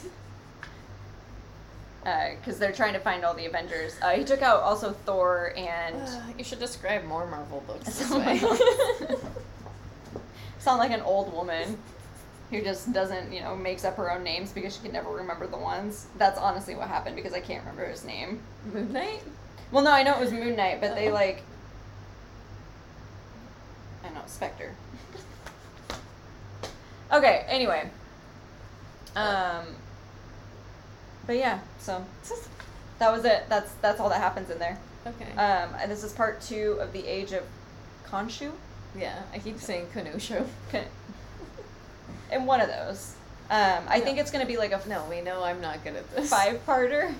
Because 2.03 2.59
they're 2.59 2.71
trying 2.71 2.93
to 2.93 2.99
find 2.99 3.25
all 3.25 3.33
the 3.33 3.45
Avengers. 3.45 3.97
Uh, 4.01 4.11
he 4.11 4.23
took 4.23 4.41
out 4.41 4.63
also 4.63 4.93
Thor 5.05 5.53
and. 5.57 5.97
you 6.37 6.45
should 6.45 6.59
describe 6.59 7.03
more 7.03 7.27
Marvel 7.27 7.61
books 7.67 7.99
this 7.99 8.09
way. 8.09 8.39
Sound 10.59 10.79
like 10.79 10.91
an 10.91 11.01
old 11.01 11.33
woman 11.33 11.77
who 12.51 12.61
just 12.61 12.91
doesn't, 12.93 13.31
you 13.31 13.41
know, 13.41 13.55
makes 13.55 13.85
up 13.85 13.95
her 13.97 14.11
own 14.11 14.23
names 14.23 14.51
because 14.51 14.75
she 14.75 14.81
can 14.81 14.91
never 14.91 15.09
remember 15.09 15.45
the 15.47 15.57
ones. 15.57 16.07
That's 16.17 16.37
honestly 16.39 16.75
what 16.75 16.87
happened 16.87 17.15
because 17.15 17.33
I 17.33 17.39
can't 17.41 17.61
remember 17.61 17.85
his 17.87 18.03
name. 18.03 18.39
Moon 18.73 18.91
Knight. 18.91 19.21
Well, 19.71 19.83
no, 19.83 19.91
I 19.91 20.01
know 20.03 20.15
it 20.15 20.19
was 20.19 20.31
Moon 20.31 20.55
Knight, 20.55 20.81
but 20.81 20.95
they 20.95 21.09
Oh. 21.09 21.13
like. 21.13 21.43
I 24.03 24.09
know, 24.09 24.21
Spectre. 24.25 24.73
okay, 27.11 27.45
anyway. 27.47 27.89
Um. 29.15 29.65
But 31.27 31.37
yeah, 31.37 31.59
so 31.79 32.03
that 32.97 33.11
was 33.11 33.25
it. 33.25 33.43
That's 33.49 33.71
that's 33.81 33.99
all 33.99 34.09
that 34.09 34.19
happens 34.21 34.49
in 34.49 34.57
there. 34.57 34.77
Okay. 35.05 35.31
Um, 35.33 35.75
and 35.79 35.91
this 35.91 36.03
is 36.03 36.11
part 36.13 36.41
two 36.41 36.77
of 36.79 36.91
the 36.93 37.05
Age 37.05 37.31
of 37.33 37.43
Khonshu. 38.07 38.51
yeah, 38.97 39.21
I 39.33 39.37
keep 39.39 39.59
saying 39.59 39.87
Kenosha. 39.93 40.45
In 42.31 42.45
one 42.45 42.61
of 42.61 42.67
those. 42.67 43.15
Um, 43.49 43.83
I 43.87 43.99
think 43.99 44.19
it's 44.19 44.29
gonna 44.29 44.45
be 44.45 44.57
like 44.57 44.71
a 44.71 44.81
No, 44.87 45.05
we 45.09 45.21
know 45.21 45.43
I'm 45.43 45.59
not 45.59 45.83
good 45.83 45.95
at 45.95 46.09
this. 46.15 46.29
five 46.29 46.63
parter. 46.65 47.13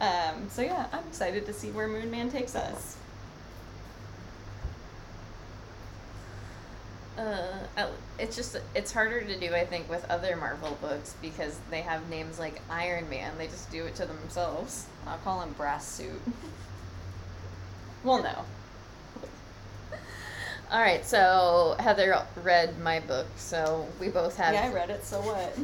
Um, 0.00 0.48
so 0.48 0.62
yeah, 0.62 0.86
I'm 0.92 1.06
excited 1.08 1.46
to 1.46 1.52
see 1.52 1.70
where 1.70 1.88
Moon 1.88 2.10
Man 2.10 2.30
takes 2.30 2.54
us. 2.54 2.96
Uh, 7.18 7.88
it's 8.18 8.34
just 8.36 8.56
it's 8.74 8.90
harder 8.92 9.20
to 9.20 9.38
do, 9.38 9.54
I 9.54 9.66
think, 9.66 9.88
with 9.90 10.04
other 10.10 10.34
Marvel 10.36 10.76
books 10.80 11.14
because 11.20 11.58
they 11.70 11.82
have 11.82 12.08
names 12.08 12.38
like 12.38 12.60
Iron 12.70 13.08
Man. 13.10 13.32
They 13.36 13.48
just 13.48 13.70
do 13.70 13.84
it 13.84 13.94
to 13.96 14.06
themselves. 14.06 14.86
I'll 15.06 15.18
call 15.18 15.42
him 15.42 15.52
Brass 15.52 15.86
Suit. 15.86 16.20
well, 18.04 18.22
no. 18.22 18.44
All 20.72 20.80
right, 20.80 21.04
so 21.04 21.76
Heather 21.80 22.24
read 22.42 22.78
my 22.80 23.00
book, 23.00 23.26
so 23.36 23.86
we 24.00 24.08
both 24.08 24.38
have. 24.38 24.54
Yeah, 24.54 24.64
I 24.64 24.72
read 24.72 24.88
it. 24.88 25.04
So 25.04 25.20
what? 25.20 25.54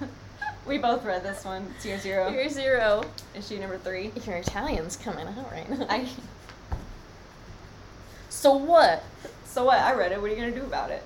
we 0.66 0.78
both 0.78 1.04
read 1.04 1.22
this 1.22 1.44
one. 1.44 1.72
It's 1.76 1.86
year 1.86 2.00
zero. 2.00 2.28
Year 2.28 2.48
zero. 2.48 3.04
Issue 3.36 3.60
number 3.60 3.78
three. 3.78 4.10
Your 4.26 4.38
Italian's 4.38 4.96
coming 4.96 5.28
out 5.28 5.52
right 5.52 5.70
now. 5.70 5.86
I. 5.88 6.08
So 8.30 8.56
what? 8.56 9.04
So 9.44 9.64
what? 9.64 9.78
I 9.78 9.94
read 9.94 10.10
it. 10.10 10.20
What 10.20 10.32
are 10.32 10.34
you 10.34 10.40
gonna 10.40 10.50
do 10.50 10.64
about 10.64 10.90
it? 10.90 11.04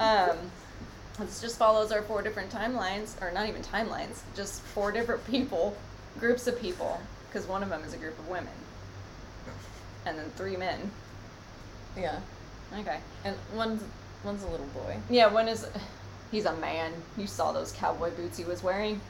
Um, 0.00 0.38
this 1.18 1.42
just 1.42 1.58
follows 1.58 1.92
our 1.92 2.00
four 2.00 2.22
different 2.22 2.50
timelines, 2.50 3.20
or 3.20 3.30
not 3.32 3.50
even 3.50 3.60
timelines, 3.60 4.22
just 4.34 4.62
four 4.62 4.92
different 4.92 5.26
people, 5.26 5.76
groups 6.18 6.46
of 6.46 6.58
people, 6.58 6.98
because 7.28 7.46
one 7.46 7.62
of 7.62 7.68
them 7.68 7.82
is 7.84 7.92
a 7.92 7.98
group 7.98 8.18
of 8.18 8.28
women, 8.28 8.48
and 10.06 10.18
then 10.18 10.30
three 10.36 10.56
men. 10.56 10.90
Yeah, 11.96 12.18
Okay. 12.78 12.98
and 13.24 13.36
one's 13.54 13.82
one's 14.24 14.42
a 14.42 14.48
little 14.48 14.66
boy. 14.66 14.96
Yeah, 15.10 15.26
one 15.28 15.48
is. 15.48 15.66
He's 16.30 16.46
a 16.46 16.56
man. 16.56 16.92
You 17.16 17.26
saw 17.28 17.52
those 17.52 17.70
cowboy 17.72 18.10
boots 18.10 18.36
he 18.38 18.44
was 18.44 18.62
wearing. 18.62 19.00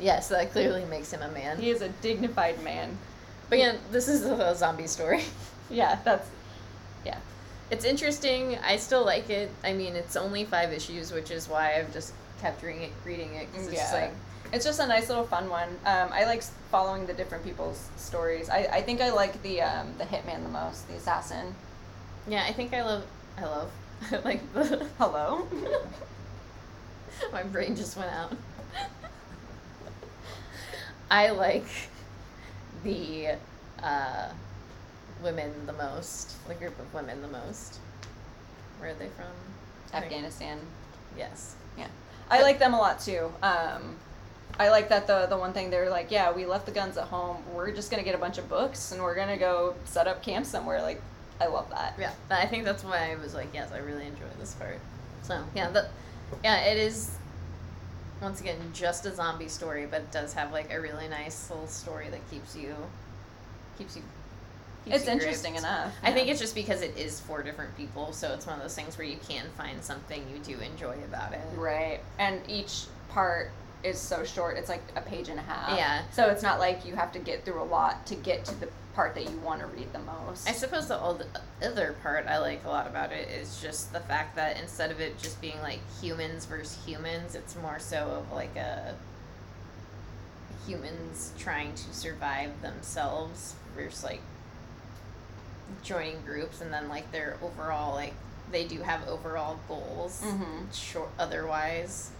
yes, 0.00 0.28
that 0.28 0.52
clearly 0.52 0.84
makes 0.86 1.12
him 1.12 1.22
a 1.22 1.30
man. 1.30 1.58
He 1.58 1.70
is 1.70 1.82
a 1.82 1.88
dignified 1.88 2.62
man. 2.62 2.96
But 3.48 3.58
yeah, 3.58 3.76
this 3.90 4.08
is 4.08 4.24
a 4.24 4.54
zombie 4.54 4.86
story. 4.86 5.22
Yeah, 5.70 5.98
that's. 6.04 6.28
Yeah. 7.06 7.16
It's 7.70 7.86
interesting. 7.86 8.58
I 8.58 8.76
still 8.76 9.02
like 9.02 9.30
it. 9.30 9.50
I 9.64 9.72
mean, 9.72 9.96
it's 9.96 10.14
only 10.14 10.44
five 10.44 10.74
issues, 10.74 11.10
which 11.10 11.30
is 11.30 11.48
why 11.48 11.78
I've 11.78 11.90
just 11.90 12.12
kept 12.42 12.62
reading 12.62 12.82
it. 12.82 12.92
Reading 13.02 13.34
it 13.34 13.50
'cause 13.52 13.66
it's 13.68 13.80
just 13.80 13.94
like 13.94 14.12
It's 14.52 14.64
just 14.64 14.78
a 14.80 14.86
nice 14.86 15.08
little 15.08 15.24
fun 15.24 15.48
one. 15.50 15.68
Um, 15.84 16.10
I 16.12 16.24
like 16.26 16.42
following 16.70 17.06
the 17.06 17.12
different 17.14 17.44
people's 17.44 17.88
stories. 17.96 18.48
I, 18.48 18.68
I 18.72 18.82
think 18.82 19.00
I 19.00 19.10
like 19.10 19.42
the 19.42 19.62
um, 19.62 19.94
the 19.98 20.04
hitman 20.04 20.42
the 20.44 20.48
most, 20.48 20.86
the 20.88 20.94
assassin. 20.94 21.54
yeah. 22.28 22.44
I 22.46 22.52
think 22.52 22.72
I 22.72 22.82
love. 22.84 23.04
I 23.38 23.44
love. 23.44 23.70
Like 24.24 24.52
the. 24.52 24.86
Hello. 24.98 25.46
My 27.32 27.42
brain 27.42 27.74
just 27.74 27.96
went 27.96 28.10
out. 28.12 28.32
I 31.10 31.30
like 31.30 31.66
the 32.82 33.36
uh, 33.82 34.28
women 35.22 35.52
the 35.66 35.72
most. 35.72 36.34
The 36.48 36.54
group 36.54 36.78
of 36.78 36.92
women 36.92 37.22
the 37.22 37.28
most. 37.28 37.78
Where 38.78 38.90
are 38.90 38.94
they 38.94 39.08
from? 39.08 39.26
Afghanistan. 39.92 40.58
Yes. 41.16 41.54
Yeah, 41.78 41.86
I 42.30 42.42
like 42.42 42.58
them 42.58 42.74
a 42.74 42.78
lot 42.78 43.00
too. 43.00 43.32
Um, 43.42 43.96
I 44.58 44.68
like 44.70 44.88
that 44.90 45.06
the 45.06 45.26
the 45.26 45.36
one 45.36 45.52
thing 45.52 45.70
they're 45.70 45.90
like, 45.90 46.10
yeah, 46.10 46.32
we 46.32 46.46
left 46.46 46.66
the 46.66 46.72
guns 46.72 46.96
at 46.96 47.08
home. 47.08 47.38
We're 47.54 47.72
just 47.72 47.90
gonna 47.90 48.02
get 48.04 48.14
a 48.14 48.18
bunch 48.18 48.38
of 48.38 48.48
books 48.48 48.92
and 48.92 49.02
we're 49.02 49.14
gonna 49.14 49.36
go 49.36 49.74
set 49.84 50.06
up 50.06 50.22
camp 50.22 50.46
somewhere. 50.46 50.80
Like, 50.80 51.00
I 51.40 51.46
love 51.46 51.68
that. 51.70 51.94
Yeah, 51.98 52.12
I 52.30 52.46
think 52.46 52.64
that's 52.64 52.84
why 52.84 53.12
I 53.12 53.16
was 53.16 53.34
like, 53.34 53.48
yes, 53.52 53.72
I 53.72 53.78
really 53.78 54.06
enjoy 54.06 54.26
this 54.38 54.54
part. 54.54 54.78
So 55.22 55.42
yeah, 55.54 55.70
the 55.70 55.88
yeah, 56.44 56.60
it 56.66 56.78
is 56.78 57.16
once 58.20 58.40
again 58.40 58.56
just 58.72 59.04
a 59.06 59.14
zombie 59.14 59.48
story, 59.48 59.86
but 59.86 60.02
it 60.02 60.12
does 60.12 60.32
have 60.34 60.52
like 60.52 60.72
a 60.72 60.80
really 60.80 61.08
nice 61.08 61.50
little 61.50 61.66
story 61.66 62.08
that 62.10 62.20
keeps 62.30 62.54
you 62.56 62.74
keeps 63.76 63.96
you. 63.96 64.02
keeps 64.84 64.96
It's 64.98 65.06
you 65.06 65.12
interesting 65.12 65.52
gripped. 65.54 65.66
enough. 65.66 65.92
I 66.02 66.12
think 66.12 66.28
it's 66.28 66.40
just 66.40 66.54
because 66.54 66.80
it 66.82 66.96
is 66.96 67.18
four 67.20 67.42
different 67.42 67.76
people, 67.76 68.12
so 68.12 68.32
it's 68.32 68.46
one 68.46 68.56
of 68.56 68.62
those 68.62 68.74
things 68.74 68.96
where 68.96 69.06
you 69.06 69.16
can 69.28 69.46
find 69.56 69.82
something 69.82 70.22
you 70.32 70.38
do 70.38 70.60
enjoy 70.62 70.96
about 71.04 71.32
it. 71.32 71.40
right, 71.56 72.00
and 72.18 72.40
each 72.48 72.84
part 73.08 73.50
is 73.84 73.98
so 73.98 74.24
short. 74.24 74.56
It's 74.56 74.68
like 74.68 74.82
a 74.96 75.00
page 75.00 75.28
and 75.28 75.38
a 75.38 75.42
half. 75.42 75.76
Yeah. 75.76 76.02
So 76.12 76.26
it's 76.28 76.42
not 76.42 76.58
like 76.58 76.84
you 76.86 76.96
have 76.96 77.12
to 77.12 77.18
get 77.18 77.44
through 77.44 77.62
a 77.62 77.64
lot 77.64 78.06
to 78.06 78.14
get 78.14 78.44
to 78.46 78.54
the 78.58 78.68
part 78.94 79.14
that 79.14 79.28
you 79.28 79.36
want 79.38 79.60
to 79.60 79.66
read 79.66 79.92
the 79.92 79.98
most. 79.98 80.48
I 80.48 80.52
suppose 80.52 80.88
the 80.88 80.98
other 81.62 81.94
part 82.02 82.26
I 82.26 82.38
like 82.38 82.64
a 82.64 82.68
lot 82.68 82.86
about 82.86 83.12
it 83.12 83.28
is 83.28 83.60
just 83.60 83.92
the 83.92 84.00
fact 84.00 84.36
that 84.36 84.58
instead 84.60 84.90
of 84.90 85.00
it 85.00 85.18
just 85.18 85.40
being 85.40 85.60
like 85.62 85.80
humans 86.00 86.44
versus 86.46 86.78
humans, 86.86 87.34
it's 87.34 87.56
more 87.56 87.78
so 87.78 87.96
of 88.24 88.32
like 88.32 88.54
a 88.56 88.94
humans 90.66 91.32
trying 91.38 91.74
to 91.74 91.92
survive 91.94 92.50
themselves 92.62 93.54
versus 93.76 94.02
like 94.04 94.20
joining 95.82 96.20
groups 96.22 96.60
and 96.60 96.72
then 96.72 96.88
like 96.88 97.10
their 97.12 97.36
overall 97.42 97.94
like 97.94 98.14
they 98.52 98.64
do 98.66 98.80
have 98.82 99.06
overall 99.08 99.58
goals. 99.68 100.22
Mhm. 100.24 100.72
Short 100.72 101.08
otherwise. 101.18 102.10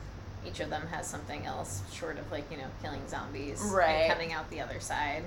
Each 0.46 0.60
of 0.60 0.70
them 0.70 0.86
has 0.88 1.06
something 1.06 1.44
else 1.46 1.82
short 1.92 2.18
of 2.18 2.30
like, 2.30 2.50
you 2.50 2.56
know, 2.58 2.66
killing 2.82 3.00
zombies 3.08 3.60
Right. 3.62 3.90
and 3.90 4.12
coming 4.12 4.32
out 4.32 4.48
the 4.50 4.60
other 4.60 4.80
side. 4.80 5.22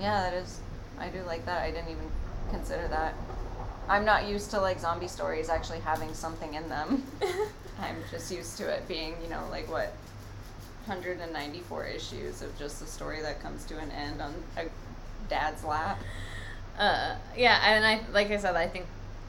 Yeah, 0.00 0.20
that 0.22 0.34
is. 0.34 0.58
I 0.98 1.08
do 1.08 1.22
like 1.22 1.46
that. 1.46 1.62
I 1.62 1.70
didn't 1.70 1.90
even 1.90 2.08
consider 2.50 2.86
that. 2.88 3.14
I'm 3.88 4.04
not 4.04 4.26
used 4.26 4.50
to 4.52 4.60
like 4.60 4.80
zombie 4.80 5.08
stories 5.08 5.48
actually 5.48 5.80
having 5.80 6.12
something 6.14 6.54
in 6.54 6.68
them. 6.68 7.04
I'm 7.80 7.96
just 8.10 8.30
used 8.32 8.56
to 8.58 8.68
it 8.68 8.86
being, 8.88 9.14
you 9.22 9.28
know, 9.28 9.42
like 9.50 9.70
what 9.70 9.92
194 10.86 11.86
issues 11.86 12.42
of 12.42 12.56
just 12.58 12.82
a 12.82 12.86
story 12.86 13.20
that 13.22 13.40
comes 13.42 13.64
to 13.66 13.78
an 13.78 13.90
end 13.90 14.20
on 14.20 14.34
a 14.56 14.64
dad's 15.28 15.64
lap. 15.64 15.98
Uh, 16.78 17.16
yeah, 17.36 17.60
and 17.64 17.84
I 17.86 18.00
like 18.12 18.30
I 18.30 18.36
said, 18.36 18.56
I 18.56 18.66
think 18.66 18.86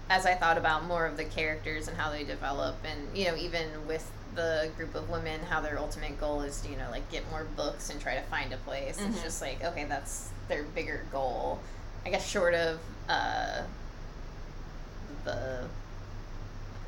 as 0.09 0.25
I 0.25 0.33
thought 0.35 0.57
about 0.57 0.85
more 0.85 1.05
of 1.05 1.17
the 1.17 1.25
characters 1.25 1.87
and 1.87 1.97
how 1.97 2.11
they 2.11 2.23
develop, 2.23 2.75
and 2.85 3.15
you 3.17 3.25
know, 3.25 3.35
even 3.35 3.67
with 3.87 4.09
the 4.35 4.69
group 4.77 4.95
of 4.95 5.09
women, 5.09 5.39
how 5.49 5.61
their 5.61 5.79
ultimate 5.79 6.19
goal 6.19 6.41
is 6.41 6.59
to 6.61 6.69
you 6.69 6.75
know 6.77 6.89
like 6.91 7.09
get 7.11 7.29
more 7.31 7.45
books 7.55 7.89
and 7.89 7.99
try 8.01 8.15
to 8.15 8.21
find 8.23 8.51
a 8.53 8.57
place. 8.57 8.97
Mhm. 8.99 9.09
It's 9.09 9.21
just 9.23 9.41
like 9.41 9.63
okay, 9.63 9.85
that's 9.85 10.29
their 10.47 10.63
bigger 10.63 11.03
goal. 11.11 11.59
I 12.05 12.09
guess 12.09 12.27
short 12.27 12.53
of 12.53 12.79
uh, 13.09 13.63
the 15.23 15.63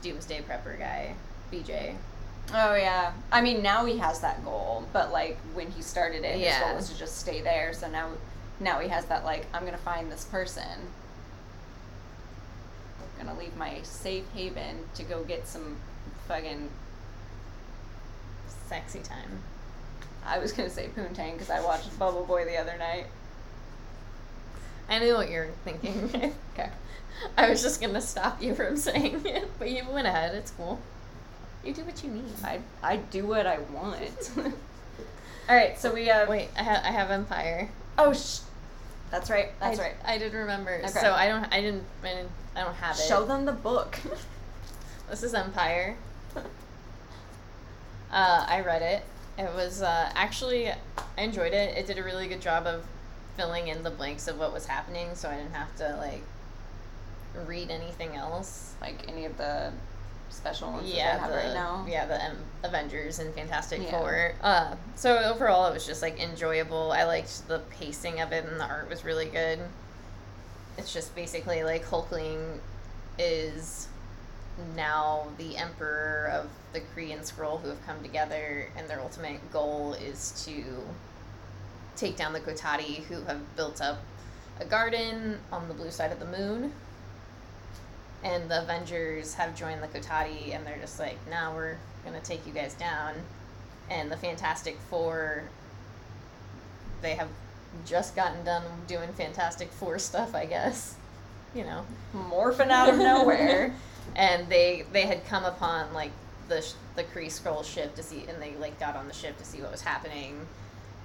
Doomsday 0.01 0.41
Prepper 0.41 0.77
guy, 0.77 1.15
BJ. 1.51 1.95
Oh 2.53 2.75
yeah. 2.75 3.11
I 3.31 3.41
mean, 3.41 3.61
now 3.61 3.85
he 3.85 3.97
has 3.97 4.19
that 4.21 4.43
goal, 4.45 4.87
but 4.93 5.11
like 5.11 5.37
when 5.53 5.71
he 5.71 5.81
started 5.81 6.23
it, 6.23 6.37
his 6.39 6.57
goal 6.59 6.75
was 6.75 6.89
to 6.89 6.97
just 6.97 7.17
stay 7.17 7.41
there. 7.41 7.73
So 7.73 7.89
now, 7.89 8.09
now 8.59 8.79
he 8.79 8.87
has 8.89 9.05
that 9.05 9.25
like 9.25 9.45
I'm 9.53 9.65
gonna 9.65 9.77
find 9.77 10.11
this 10.11 10.23
person. 10.25 10.91
I'm 13.19 13.25
gonna 13.25 13.37
leave 13.39 13.55
my 13.57 13.81
safe 13.83 14.23
haven 14.33 14.79
to 14.95 15.03
go 15.03 15.23
get 15.23 15.47
some 15.47 15.77
fucking. 16.27 16.69
Sexy 18.67 18.99
time. 18.99 19.41
I 20.25 20.39
was 20.39 20.51
gonna 20.51 20.69
say 20.69 20.89
poontang 20.95 21.33
because 21.33 21.49
I 21.49 21.61
watched 21.61 21.97
Bubble 21.97 22.25
Boy 22.25 22.45
the 22.45 22.57
other 22.57 22.77
night. 22.77 23.05
I 24.89 24.99
knew 24.99 25.13
what 25.15 25.29
you 25.29 25.39
were 25.39 25.49
thinking. 25.63 26.33
Okay. 26.53 26.69
I 27.37 27.49
was 27.49 27.61
just 27.61 27.81
gonna 27.81 28.01
stop 28.01 28.41
you 28.41 28.53
from 28.55 28.77
saying 28.77 29.25
it, 29.25 29.49
but 29.59 29.69
you 29.69 29.83
went 29.89 30.07
ahead. 30.07 30.35
It's 30.35 30.51
cool. 30.51 30.79
You 31.63 31.73
do 31.73 31.83
what 31.83 32.03
you 32.03 32.09
need. 32.11 32.25
I 32.43 32.59
I 32.83 32.97
do 32.97 33.25
what 33.25 33.45
I 33.47 33.59
want. 33.73 34.31
All 35.49 35.55
right, 35.55 35.77
so 35.79 35.93
we 35.93 36.07
have. 36.07 36.29
Wait, 36.29 36.49
I 36.57 36.63
have 36.63 36.83
I 36.83 36.91
have 36.91 37.09
Empire. 37.11 37.69
Oh, 37.97 38.13
sh- 38.13 38.39
that's 39.11 39.29
right. 39.29 39.49
That's 39.59 39.79
I, 39.79 39.83
right. 39.83 39.95
I 40.05 40.17
did 40.17 40.33
remember. 40.33 40.75
Okay. 40.79 40.87
So 40.87 41.13
I 41.13 41.27
don't. 41.27 41.45
I 41.45 41.61
didn't. 41.61 41.83
I, 42.03 42.07
didn't, 42.09 42.31
I 42.55 42.63
don't 42.63 42.75
have 42.75 42.97
it. 42.97 43.03
Show 43.03 43.25
them 43.25 43.45
the 43.45 43.53
book. 43.53 43.97
This 45.09 45.23
is 45.23 45.33
Empire. 45.33 45.95
Uh, 48.11 48.45
I 48.47 48.61
read 48.61 48.81
it. 48.81 49.03
It 49.37 49.53
was 49.53 49.81
uh, 49.81 50.11
actually 50.15 50.69
I 50.69 50.75
enjoyed 51.21 51.53
it. 51.53 51.77
It 51.77 51.87
did 51.87 51.97
a 51.97 52.03
really 52.03 52.27
good 52.27 52.41
job 52.41 52.65
of 52.65 52.83
filling 53.35 53.67
in 53.67 53.83
the 53.83 53.91
blanks 53.91 54.27
of 54.27 54.39
what 54.39 54.53
was 54.53 54.65
happening, 54.65 55.09
so 55.13 55.29
I 55.29 55.35
didn't 55.35 55.53
have 55.53 55.75
to 55.77 55.95
like 55.97 56.23
read 57.45 57.69
anything 57.69 58.15
else. 58.15 58.73
like 58.81 59.07
any 59.07 59.25
of 59.25 59.37
the 59.37 59.71
special 60.29 60.71
ones 60.71 60.91
yeah, 60.91 61.17
that 61.17 61.29
the, 61.29 61.35
right 61.35 61.53
now. 61.53 61.85
yeah, 61.87 62.05
the 62.05 62.23
um, 62.23 62.37
Avengers 62.63 63.19
and 63.19 63.33
Fantastic 63.33 63.81
Yeah. 63.81 63.91
Four. 63.91 64.33
Uh, 64.41 64.75
so 64.95 65.17
overall, 65.17 65.67
it 65.67 65.73
was 65.73 65.85
just 65.85 66.01
like 66.01 66.19
enjoyable. 66.19 66.91
I 66.91 67.03
liked 67.03 67.47
the 67.47 67.59
pacing 67.79 68.19
of 68.21 68.31
it, 68.31 68.45
and 68.45 68.59
the 68.59 68.65
art 68.65 68.89
was 68.89 69.03
really 69.05 69.25
good. 69.27 69.59
It's 70.77 70.93
just 70.93 71.15
basically 71.15 71.63
like 71.63 71.85
Hulkling 71.85 72.59
is 73.17 73.87
now 74.75 75.27
the 75.37 75.57
emperor 75.57 76.29
of 76.33 76.49
the 76.73 76.79
Kree 76.79 77.13
and 77.13 77.21
Skrull 77.21 77.61
who 77.61 77.69
have 77.69 77.85
come 77.85 78.01
together, 78.01 78.67
and 78.77 78.87
their 78.87 78.99
ultimate 78.99 79.51
goal 79.51 79.93
is 79.93 80.45
to 80.45 80.63
take 81.95 82.15
down 82.15 82.33
the 82.33 82.39
Kotati, 82.39 83.03
who 83.05 83.21
have 83.23 83.55
built 83.55 83.81
up 83.81 83.99
a 84.59 84.65
garden 84.65 85.39
on 85.51 85.67
the 85.67 85.73
blue 85.73 85.91
side 85.91 86.11
of 86.11 86.19
the 86.19 86.25
moon. 86.25 86.71
And 88.23 88.49
the 88.49 88.61
Avengers 88.63 89.35
have 89.35 89.55
joined 89.55 89.81
the 89.81 89.87
Kotati, 89.87 90.55
and 90.55 90.65
they're 90.65 90.79
just 90.79 90.99
like, 90.99 91.17
"Now 91.29 91.53
we're 91.55 91.77
gonna 92.03 92.19
take 92.19 92.45
you 92.47 92.53
guys 92.53 92.73
down." 92.73 93.15
And 93.89 94.11
the 94.11 94.17
Fantastic 94.17 94.77
Four, 94.89 95.43
they 97.01 97.15
have 97.15 97.29
just 97.85 98.15
gotten 98.15 98.43
done 98.43 98.63
doing 98.87 99.13
Fantastic 99.13 99.71
Four 99.71 99.99
stuff, 99.99 100.33
I 100.33 100.45
guess. 100.45 100.95
You 101.53 101.63
know, 101.63 101.85
Morphing 102.13 102.71
out 102.71 102.89
of 102.89 102.97
nowhere. 102.97 103.73
And 104.15 104.47
they 104.49 104.85
they 104.91 105.03
had 105.03 105.25
come 105.25 105.45
upon 105.45 105.93
like 105.93 106.11
the 106.47 106.61
sh- 106.61 106.73
the 106.95 107.03
Kree 107.03 107.27
Skrull 107.27 107.63
ship 107.63 107.95
to 107.95 108.03
see, 108.03 108.25
and 108.27 108.41
they 108.41 108.55
like 108.55 108.79
got 108.79 108.95
on 108.95 109.07
the 109.07 109.13
ship 109.13 109.37
to 109.37 109.45
see 109.45 109.61
what 109.61 109.71
was 109.71 109.81
happening, 109.81 110.47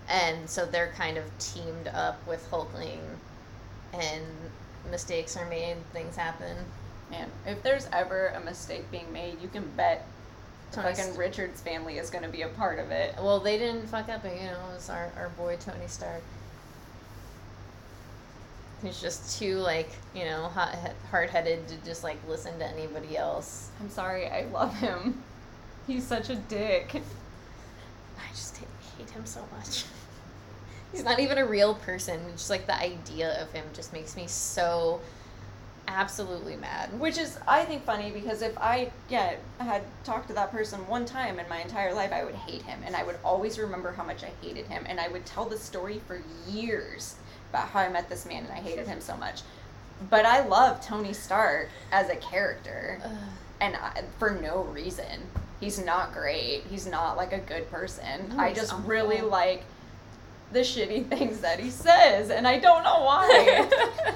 and 0.09 0.49
so 0.49 0.65
they're 0.65 0.93
kind 0.97 1.19
of 1.19 1.25
teamed 1.39 1.89
up 1.89 2.27
with 2.27 2.49
Hulkling, 2.51 3.01
and 3.93 4.25
mistakes 4.91 5.37
are 5.37 5.49
made, 5.49 5.77
things 5.93 6.17
happen. 6.17 6.57
Man, 7.11 7.29
if 7.47 7.63
there's 7.63 7.89
ever 7.93 8.29
a 8.29 8.41
mistake 8.41 8.91
being 8.91 9.13
made, 9.13 9.41
you 9.43 9.49
can 9.49 9.69
bet 9.77 10.07
Tony 10.73 10.89
fucking 10.89 11.05
St- 11.05 11.19
Richards 11.19 11.61
family 11.61 11.99
is 11.99 12.09
going 12.09 12.25
to 12.25 12.31
be 12.31 12.43
a 12.43 12.49
part 12.49 12.79
of 12.79 12.91
it. 12.91 13.15
Well, 13.21 13.39
they 13.41 13.59
didn't 13.59 13.87
fuck 13.89 14.09
up, 14.09 14.25
you 14.25 14.31
know, 14.31 14.71
it 14.71 14.75
was 14.75 14.89
our, 14.89 15.13
our 15.19 15.29
boy 15.31 15.57
Tony 15.61 15.87
Stark. 15.89 16.23
He's 18.83 19.01
just 19.01 19.39
too 19.39 19.59
like 19.59 19.91
you 20.15 20.25
know 20.25 20.51
hard 21.11 21.31
headed 21.31 21.69
to 21.69 21.77
just 21.85 22.03
like 22.03 22.17
listen 22.29 22.59
to 22.59 22.67
anybody 22.67 23.17
else. 23.17 23.71
I'm 23.81 23.91
sorry, 23.91 24.29
I 24.29 24.47
love 24.47 24.75
him. 24.77 25.23
He's 25.87 26.05
such 26.05 26.31
a 26.31 26.37
dick. 26.37 26.95
I 26.95 28.29
just 28.31 28.57
hate, 28.57 28.69
hate 28.99 29.11
him 29.11 29.27
so 29.27 29.45
much. 29.57 29.85
He's 30.93 31.05
not 31.05 31.21
even 31.21 31.39
a 31.39 31.47
real 31.47 31.75
person. 31.75 32.21
Just 32.33 32.51
like 32.51 32.67
the 32.67 32.79
idea 32.79 33.41
of 33.43 33.51
him 33.53 33.65
just 33.73 33.93
makes 33.93 34.15
me 34.15 34.27
so 34.27 35.01
absolutely 35.89 36.57
mad. 36.57 36.99
Which 37.01 37.19
is, 37.19 37.39
I 37.49 37.65
think, 37.65 37.85
funny 37.85 38.11
because 38.11 38.43
if 38.43 38.57
I 38.59 38.91
yeah 39.09 39.37
had 39.59 39.83
talked 40.05 40.29
to 40.29 40.35
that 40.35 40.51
person 40.51 40.87
one 40.89 41.05
time 41.05 41.39
in 41.39 41.49
my 41.49 41.61
entire 41.61 41.95
life, 41.95 42.13
I 42.13 42.25
would 42.25 42.35
hate 42.35 42.63
him, 42.63 42.81
and 42.85 42.95
I 42.95 43.05
would 43.05 43.17
always 43.25 43.59
remember 43.59 43.93
how 43.93 44.05
much 44.05 44.23
I 44.23 44.33
hated 44.43 44.67
him, 44.67 44.85
and 44.87 45.01
I 45.01 45.09
would 45.09 45.25
tell 45.25 45.47
the 45.47 45.59
story 45.59 46.01
for 46.07 46.21
years 46.49 47.17
about 47.53 47.69
how 47.69 47.81
I 47.81 47.89
met 47.91 48.09
this 48.09 48.25
man 48.25 48.45
and 48.45 48.53
I 48.53 48.61
hated 48.61 48.87
him 48.87 49.01
so 49.01 49.15
much. 49.17 49.43
But 50.09 50.25
I 50.25 50.47
love 50.47 50.85
Tony 50.85 51.13
Stark 51.13 51.69
as 51.93 52.09
a 52.09 52.17
character, 52.17 52.99
Ugh. 53.05 53.11
and 53.61 53.77
I, 53.77 54.03
for 54.19 54.31
no 54.31 54.63
reason. 54.65 55.21
He's 55.61 55.79
not 55.85 56.13
great. 56.13 56.65
He's 56.69 56.87
not 56.89 57.17
like 57.17 57.33
a 57.33 57.39
good 57.39 57.71
person. 57.71 58.31
No, 58.31 58.39
I 58.43 58.53
just 58.53 58.73
awful. 58.73 58.89
really 58.89 59.21
like 59.21 59.65
the 60.51 60.61
shitty 60.61 61.07
things 61.11 61.41
that 61.41 61.61
he 61.61 61.71
says, 61.71 62.31
and 62.31 62.49
I 62.49 62.59
don't 62.59 62.83
know 62.83 63.03
why. 63.05 63.69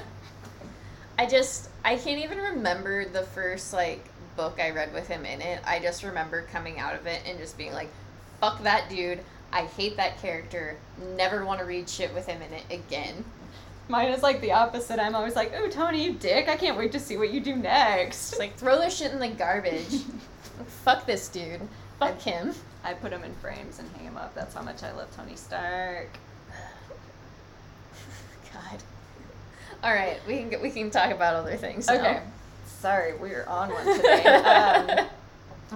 I 1.19 1.25
just 1.25 1.69
I 1.85 1.95
can't 1.95 2.19
even 2.23 2.37
remember 2.39 3.05
the 3.05 3.23
first 3.23 3.71
like 3.71 4.03
book 4.35 4.59
I 4.59 4.71
read 4.71 4.93
with 4.93 5.07
him 5.07 5.25
in 5.25 5.41
it. 5.41 5.61
I 5.65 5.79
just 5.79 6.03
remember 6.03 6.41
coming 6.51 6.79
out 6.79 6.95
of 6.95 7.07
it 7.07 7.21
and 7.25 7.39
just 7.39 7.57
being 7.57 7.71
like, 7.71 7.89
"Fuck 8.41 8.63
that 8.63 8.89
dude! 8.89 9.19
I 9.57 9.65
hate 9.65 9.97
that 9.97 10.21
character. 10.21 10.77
Never 11.15 11.45
want 11.45 11.59
to 11.59 11.65
read 11.65 11.89
shit 11.89 12.13
with 12.13 12.27
him 12.27 12.41
in 12.41 12.53
it 12.53 12.63
again." 12.69 13.25
Mine 13.89 14.09
is 14.09 14.21
like 14.21 14.41
the 14.41 14.51
opposite. 14.51 14.99
I'm 14.99 15.15
always 15.15 15.35
like, 15.35 15.53
"Oh, 15.55 15.69
Tony, 15.69 16.03
you 16.03 16.13
dick! 16.13 16.47
I 16.47 16.57
can't 16.57 16.77
wait 16.77 16.91
to 16.91 16.99
see 16.99 17.17
what 17.17 17.31
you 17.31 17.39
do 17.39 17.55
next." 17.55 18.33
It's 18.33 18.39
like 18.39 18.55
throw 18.55 18.77
their 18.77 18.91
shit 18.91 19.11
in 19.11 19.19
the 19.19 19.29
garbage. 19.29 20.01
Fuck 20.83 21.05
this 21.05 21.29
dude. 21.29 21.61
Fuck 21.99 22.21
him. 22.21 22.53
I 22.83 22.93
put 22.93 23.11
him 23.11 23.23
in 23.23 23.33
frames 23.35 23.79
and 23.79 23.89
hang 23.95 24.05
him 24.05 24.17
up. 24.17 24.35
That's 24.35 24.53
how 24.53 24.61
much 24.61 24.83
I 24.83 24.91
love 24.91 25.13
Tony 25.15 25.35
Stark. 25.35 26.09
God. 28.53 28.83
All 29.83 29.93
right, 29.93 30.19
we 30.27 30.37
can 30.37 30.49
get, 30.49 30.61
we 30.61 30.69
can 30.69 30.89
talk 30.89 31.11
about 31.11 31.35
other 31.35 31.55
things. 31.55 31.87
now. 31.87 31.95
Okay, 31.95 32.21
sorry, 32.65 33.15
we're 33.17 33.45
on 33.45 33.71
one 33.71 33.95
today. 33.95 34.23
um, 34.25 35.07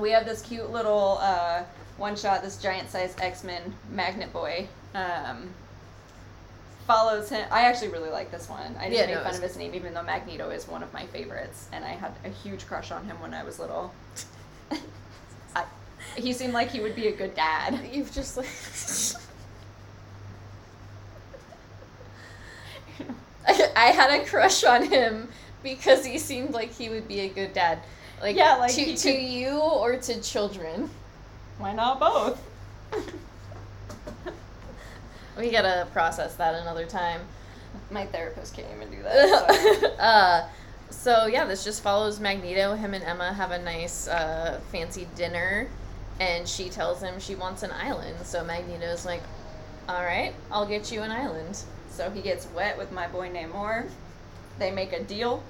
we 0.01 0.11
have 0.11 0.25
this 0.25 0.41
cute 0.41 0.71
little 0.71 1.17
uh, 1.21 1.63
one 1.97 2.15
shot. 2.15 2.41
This 2.41 2.57
giant 2.57 2.89
sized 2.89 3.19
X 3.21 3.43
Men 3.43 3.73
Magnet 3.91 4.31
Boy. 4.33 4.67
Um, 4.95 5.49
follows 6.87 7.29
him. 7.29 7.45
I 7.51 7.61
actually 7.61 7.89
really 7.89 8.09
like 8.09 8.31
this 8.31 8.49
one. 8.49 8.75
I 8.79 8.89
just 8.89 8.99
Yeah, 8.99 9.05
made 9.05 9.13
no, 9.15 9.23
fun 9.23 9.35
of 9.35 9.41
his 9.41 9.55
name, 9.57 9.73
even 9.75 9.93
though 9.93 10.03
Magneto 10.03 10.49
is 10.49 10.67
one 10.67 10.83
of 10.83 10.91
my 10.93 11.05
favorites, 11.07 11.67
and 11.71 11.85
I 11.85 11.89
had 11.89 12.11
a 12.25 12.29
huge 12.29 12.65
crush 12.67 12.91
on 12.91 13.05
him 13.05 13.19
when 13.21 13.33
I 13.33 13.43
was 13.43 13.59
little. 13.59 13.93
I, 15.55 15.63
he 16.17 16.33
seemed 16.33 16.53
like 16.53 16.69
he 16.71 16.79
would 16.81 16.95
be 16.95 17.07
a 17.07 17.11
good 17.15 17.35
dad. 17.35 17.79
You've 17.93 18.11
just 18.11 18.35
like. 18.37 18.47
I, 23.47 23.71
I 23.75 23.85
had 23.91 24.19
a 24.21 24.25
crush 24.25 24.63
on 24.63 24.85
him 24.85 25.27
because 25.63 26.05
he 26.05 26.17
seemed 26.17 26.51
like 26.53 26.71
he 26.71 26.89
would 26.89 27.07
be 27.07 27.21
a 27.21 27.29
good 27.29 27.53
dad. 27.53 27.79
Like, 28.21 28.35
Yeah, 28.35 28.55
like 28.57 28.73
to, 28.73 28.95
to 28.97 29.11
could- 29.13 29.21
you 29.21 29.59
or 29.59 29.95
to 29.97 30.21
children. 30.21 30.89
Why 31.61 31.73
not 31.73 31.99
both? 31.99 32.41
We 35.37 35.51
gotta 35.51 35.87
process 35.93 36.35
that 36.35 36.55
another 36.55 36.85
time. 36.85 37.21
My 37.89 38.05
therapist 38.05 38.53
can't 38.55 38.67
even 38.75 38.89
do 38.91 39.01
that. 39.03 39.79
So. 39.81 39.87
uh, 39.97 40.49
so 40.89 41.25
yeah, 41.27 41.45
this 41.45 41.63
just 41.63 41.81
follows 41.83 42.19
Magneto. 42.19 42.75
Him 42.75 42.93
and 42.93 43.03
Emma 43.03 43.33
have 43.33 43.51
a 43.51 43.59
nice 43.59 44.07
uh, 44.07 44.59
fancy 44.71 45.07
dinner, 45.15 45.69
and 46.19 46.47
she 46.47 46.69
tells 46.69 47.01
him 47.01 47.19
she 47.19 47.35
wants 47.35 47.63
an 47.63 47.71
island. 47.71 48.25
So 48.25 48.43
Magneto's 48.43 49.05
like, 49.05 49.23
"All 49.87 50.03
right, 50.03 50.33
I'll 50.51 50.67
get 50.67 50.91
you 50.91 51.01
an 51.01 51.11
island." 51.11 51.63
So 51.89 52.09
he 52.11 52.21
gets 52.21 52.47
wet 52.47 52.77
with 52.77 52.91
my 52.91 53.07
boy 53.07 53.29
Namor. 53.29 53.89
They 54.59 54.71
make 54.71 54.93
a 54.93 55.03
deal. 55.03 55.43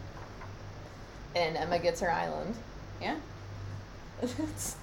and 1.36 1.58
Emma 1.58 1.80
gets 1.80 2.02
her 2.02 2.12
island. 2.12 2.56
Yeah. 3.02 3.18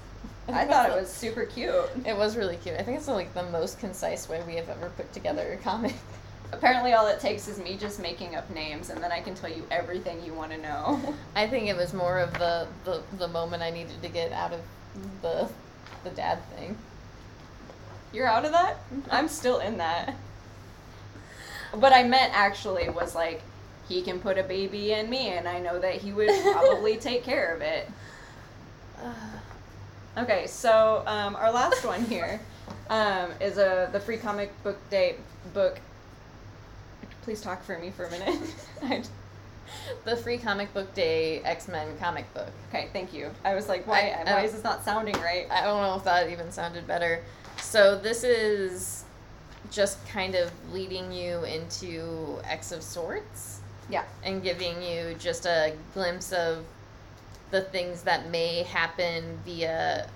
I 0.53 0.65
thought 0.65 0.89
it 0.89 0.99
was 0.99 1.11
super 1.11 1.45
cute. 1.45 1.75
It 2.07 2.17
was 2.17 2.37
really 2.37 2.57
cute. 2.57 2.77
I 2.79 2.83
think 2.83 2.97
it's 2.97 3.09
like 3.09 3.35
the 3.35 3.43
most 3.45 3.79
concise 3.79 4.29
way 4.29 4.43
we 4.47 4.55
have 4.55 4.69
ever 4.71 4.89
put 4.91 5.13
together 5.13 5.53
a 5.53 5.57
comic. 5.59 5.95
Apparently, 6.53 6.95
all 6.95 7.07
it 7.07 7.21
takes 7.21 7.47
is 7.49 7.59
me 7.59 7.77
just 7.77 8.01
making 8.01 8.35
up 8.35 8.49
names, 8.49 8.89
and 8.89 9.03
then 9.03 9.13
I 9.13 9.21
can 9.21 9.35
tell 9.35 9.51
you 9.51 9.65
everything 9.71 10.25
you 10.25 10.33
want 10.33 10.51
to 10.53 10.59
know. 10.59 11.15
I 11.37 11.47
think 11.47 11.69
it 11.69 11.77
was 11.77 11.93
more 11.93 12.19
of 12.19 12.33
the, 12.35 12.67
the, 12.85 13.03
the 13.19 13.29
moment 13.29 13.63
I 13.63 13.69
needed 13.69 14.01
to 14.03 14.09
get 14.09 14.33
out 14.33 14.55
of 14.55 14.61
the 15.21 15.49
the 16.05 16.11
dad 16.11 16.39
thing. 16.57 16.77
You're 18.13 18.27
out 18.27 18.45
of 18.47 18.53
that? 18.53 18.77
Mm-hmm. 18.91 19.11
I'm 19.11 19.29
still 19.29 19.59
in 19.59 19.77
that. 19.79 20.15
What 21.75 21.93
I 21.93 22.05
meant 22.05 22.33
actually 22.35 22.89
was 22.89 23.15
like, 23.15 23.43
he 23.89 24.01
can 24.01 24.19
put 24.21 24.39
a 24.39 24.43
baby 24.43 24.93
in 24.93 25.11
me, 25.11 25.29
and 25.29 25.47
I 25.47 25.59
know 25.59 25.79
that 25.79 25.97
he 25.97 26.13
would 26.13 26.31
probably 26.43 26.97
take 26.97 27.25
care 27.25 27.55
of 27.55 27.61
it. 27.61 27.91
Uh, 29.01 29.13
Okay, 30.19 30.47
so 30.47 31.03
um, 31.07 31.37
our 31.37 31.53
last 31.53 31.85
one 31.85 32.05
here 32.07 32.41
um, 32.91 33.31
is 33.41 33.57
a 33.59 33.89
the 33.93 34.01
free 34.01 34.17
comic 34.17 34.51
book 34.63 34.77
day 34.91 35.17
book. 35.55 35.79
Please 37.23 37.41
talk 37.41 37.63
for 37.63 37.79
me 37.79 37.91
for 37.91 38.05
a 38.05 38.11
minute. 38.11 39.09
The 40.07 40.17
free 40.17 40.39
comic 40.39 40.73
book 40.73 40.95
day 40.95 41.41
X 41.43 41.69
Men 41.69 41.87
comic 41.99 42.33
book. 42.33 42.49
okay, 42.71 42.89
thank 42.95 43.13
you. 43.13 43.31
I 43.45 43.55
was 43.55 43.69
like, 43.69 43.87
why? 43.87 44.01
I- 44.01 44.21
I 44.23 44.25
why 44.25 44.25
don't- 44.37 44.45
is 44.47 44.53
this 44.53 44.65
not 44.65 44.83
sounding 44.83 45.15
right? 45.21 45.47
I 45.51 45.61
don't 45.63 45.83
know 45.83 45.95
if 45.95 46.05
that 46.05 46.31
even 46.31 46.51
sounded 46.51 46.87
better. 46.87 47.23
So 47.61 47.99
this 47.99 48.25
is 48.25 49.05
just 49.71 50.05
kind 50.09 50.35
of 50.37 50.51
leading 50.73 51.13
you 51.13 51.45
into 51.45 52.39
X 52.45 52.73
of 52.73 52.83
Swords 52.83 53.61
Yeah. 53.91 54.05
and 54.25 54.43
giving 54.43 54.83
you 54.83 55.15
just 55.19 55.45
a 55.45 55.75
glimpse 55.93 56.33
of 56.33 56.65
the 57.51 57.63
things 57.63 58.03
that 58.03 58.31
may 58.31 58.63
happen 58.65 59.39
via. 59.45 60.09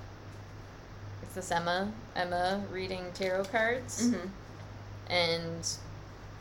It's 1.22 1.34
this 1.34 1.50
Emma 1.50 1.90
Emma 2.14 2.62
reading 2.70 3.06
tarot 3.14 3.44
cards. 3.44 4.08
Mm-hmm. 4.08 4.26
and 5.12 5.68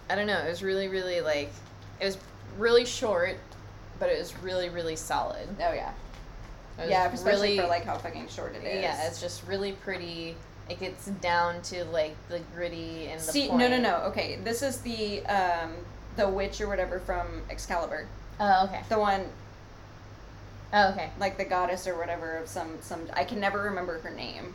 I 0.10 0.16
don't 0.16 0.28
know, 0.28 0.40
it 0.40 0.50
was 0.50 0.62
really, 0.64 0.88
really 0.88 1.22
like 1.22 1.52
it 2.00 2.06
was 2.06 2.18
really 2.58 2.86
short, 2.86 3.38
but 4.00 4.10
it 4.10 4.20
was 4.20 4.38
really, 4.44 4.70
really 4.70 4.96
solid. 4.96 5.48
Oh 5.60 5.74
yeah. 5.74 5.92
It 6.78 6.82
was 6.82 6.90
Yeah, 6.90 7.12
especially 7.12 7.50
really, 7.52 7.60
for 7.60 7.68
like 7.68 7.86
how 7.86 7.98
fucking 7.98 8.28
short 8.30 8.56
it 8.56 8.64
is. 8.66 8.82
yeah, 8.82 9.08
it's 9.08 9.22
just 9.22 9.46
really 9.48 9.74
pretty. 9.74 10.36
It 10.70 10.80
gets 10.80 11.06
down 11.06 11.62
to 11.64 11.84
like 11.86 12.16
the 12.30 12.40
gritty 12.56 13.08
and 13.08 13.20
the 13.20 13.24
See, 13.24 13.48
point. 13.48 13.60
no, 13.60 13.68
no, 13.70 13.80
no. 13.80 13.96
Okay, 14.08 14.38
this 14.44 14.62
is 14.62 14.78
the 14.82 15.26
um, 15.26 15.72
the 16.16 16.28
witch 16.28 16.60
or 16.62 16.68
whatever 16.68 17.00
from 17.00 17.28
Excalibur. 17.50 18.08
Oh, 18.40 18.66
okay. 18.66 18.82
The 18.90 18.98
one 19.00 19.26
Oh, 20.74 20.90
okay. 20.92 21.10
like 21.20 21.38
the 21.38 21.46
goddess 21.46 21.88
or 21.88 21.98
whatever 21.98 22.38
of 22.38 22.48
some 22.48 22.78
some. 22.82 23.02
I 23.14 23.24
can 23.24 23.40
never 23.40 23.64
remember 23.64 24.00
her 24.00 24.10
name. 24.10 24.54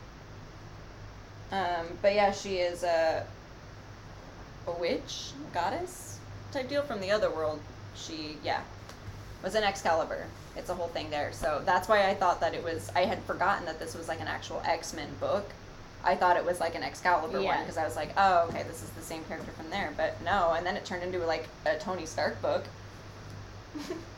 Um, 1.51 1.85
but 2.01 2.15
yeah, 2.15 2.31
she 2.31 2.57
is 2.57 2.83
a 2.83 3.25
a 4.67 4.71
witch, 4.71 5.31
goddess 5.53 6.19
type 6.51 6.69
deal 6.69 6.81
from 6.81 7.01
the 7.01 7.11
other 7.11 7.29
world. 7.29 7.59
She 7.95 8.37
yeah 8.43 8.61
was 9.43 9.55
an 9.55 9.63
Excalibur. 9.63 10.25
It's 10.55 10.69
a 10.69 10.73
whole 10.73 10.87
thing 10.87 11.09
there. 11.09 11.31
So 11.31 11.61
that's 11.65 11.87
why 11.87 12.09
I 12.09 12.15
thought 12.15 12.41
that 12.41 12.53
it 12.53 12.63
was. 12.63 12.91
I 12.95 13.05
had 13.05 13.21
forgotten 13.23 13.65
that 13.65 13.79
this 13.79 13.95
was 13.95 14.07
like 14.07 14.19
an 14.19 14.27
actual 14.27 14.61
X 14.65 14.93
Men 14.93 15.09
book. 15.19 15.45
I 16.03 16.15
thought 16.15 16.37
it 16.37 16.45
was 16.45 16.59
like 16.59 16.75
an 16.75 16.83
Excalibur 16.83 17.41
one 17.41 17.59
because 17.59 17.77
I 17.77 17.83
was 17.83 17.95
like, 17.95 18.09
oh, 18.17 18.47
okay, 18.49 18.63
this 18.63 18.81
is 18.81 18.89
the 18.91 19.01
same 19.01 19.23
character 19.25 19.51
from 19.51 19.69
there. 19.69 19.93
But 19.97 20.21
no, 20.23 20.53
and 20.55 20.65
then 20.65 20.75
it 20.75 20.85
turned 20.85 21.03
into 21.03 21.19
like 21.25 21.47
a 21.65 21.77
Tony 21.77 22.05
Stark 22.05 22.41
book. 22.41 22.63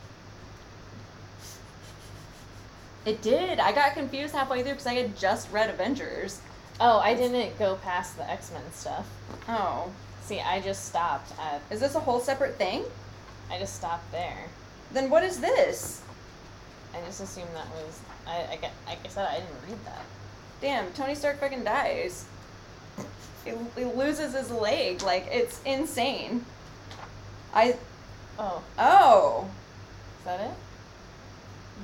it 3.06 3.22
did. 3.22 3.58
I 3.60 3.72
got 3.72 3.94
confused 3.94 4.34
halfway 4.34 4.62
through 4.62 4.72
because 4.72 4.86
I 4.86 4.94
had 4.94 5.16
just 5.18 5.50
read 5.52 5.70
Avengers. 5.70 6.40
Oh, 6.80 6.98
I 6.98 7.14
didn't 7.14 7.58
go 7.58 7.76
past 7.76 8.16
the 8.16 8.28
X 8.30 8.50
Men 8.52 8.62
stuff. 8.72 9.06
Oh, 9.48 9.90
See, 10.22 10.40
I 10.40 10.60
just 10.60 10.86
stopped 10.86 11.32
at. 11.40 11.60
is 11.70 11.80
this 11.80 11.94
a 11.96 12.00
whole 12.00 12.20
separate 12.20 12.56
thing? 12.56 12.84
I 13.50 13.58
just 13.58 13.74
stopped 13.74 14.10
there. 14.12 14.46
Then 14.92 15.10
what 15.10 15.24
is 15.24 15.40
this? 15.40 16.02
I 16.94 17.00
just 17.04 17.20
assumed 17.20 17.48
that 17.54 17.66
was. 17.70 17.98
I, 18.26 18.32
I. 18.32 18.70
Like 18.86 18.98
I 19.04 19.08
said, 19.08 19.28
I 19.28 19.34
didn't 19.40 19.68
read 19.68 19.84
that. 19.86 20.04
Damn, 20.60 20.92
Tony 20.92 21.14
Stark 21.16 21.40
fucking 21.40 21.64
dies. 21.64 22.26
He, 23.44 23.52
he 23.76 23.84
loses 23.86 24.34
his 24.34 24.50
leg. 24.50 25.02
Like, 25.02 25.26
it's 25.30 25.60
insane. 25.64 26.44
I. 27.54 27.76
Oh, 28.38 28.62
Oh. 28.78 29.48
is 30.20 30.24
that 30.26 30.40
it? 30.40 30.50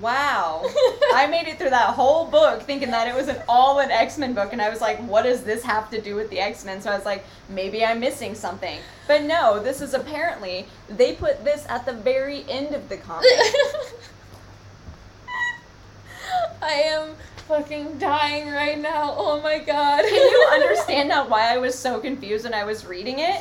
Wow. 0.01 0.63
I 1.15 1.27
made 1.31 1.47
it 1.47 1.59
through 1.59 1.71
that 1.71 1.95
whole 1.95 2.27
book 2.27 2.63
thinking 2.63 2.91
that 2.91 3.09
it 3.09 3.15
was 3.15 3.29
an 3.29 3.43
all 3.49 3.79
an 3.81 3.91
X 3.91 4.19
Men 4.19 4.35
book, 4.35 4.53
and 4.53 4.61
I 4.61 4.69
was 4.69 4.81
like, 4.81 4.99
what 5.01 5.23
does 5.23 5.43
this 5.43 5.63
have 5.63 5.91
to 5.91 6.01
do 6.01 6.15
with 6.15 6.29
the 6.31 6.39
X 6.39 6.65
Men? 6.65 6.81
So 6.81 6.91
I 6.91 6.97
was 6.97 7.05
like, 7.05 7.25
maybe 7.49 7.85
I'm 7.85 8.01
missing 8.01 8.35
something. 8.35 8.79
But 9.07 9.23
no, 9.23 9.63
this 9.63 9.81
is 9.81 9.95
apparently, 9.95 10.67
they 10.89 11.15
put 11.15 11.45
this 11.45 11.65
at 11.69 11.87
the 11.87 11.93
very 11.93 12.45
end 12.49 12.75
of 12.75 12.89
the 12.89 12.97
comic. 12.99 13.27
I 16.63 16.73
am 16.73 17.15
fucking 17.49 17.99
dying 17.99 18.51
right 18.51 18.79
now. 18.79 19.15
Oh 19.17 19.41
my 19.41 19.59
god. 19.59 20.05
Can 20.05 20.15
you 20.15 20.49
understand 20.53 21.09
now 21.09 21.29
why 21.29 21.55
I 21.55 21.59
was 21.59 21.79
so 21.79 22.01
confused 22.01 22.45
when 22.45 22.55
I 22.55 22.65
was 22.65 22.85
reading 22.85 23.21
it? 23.21 23.41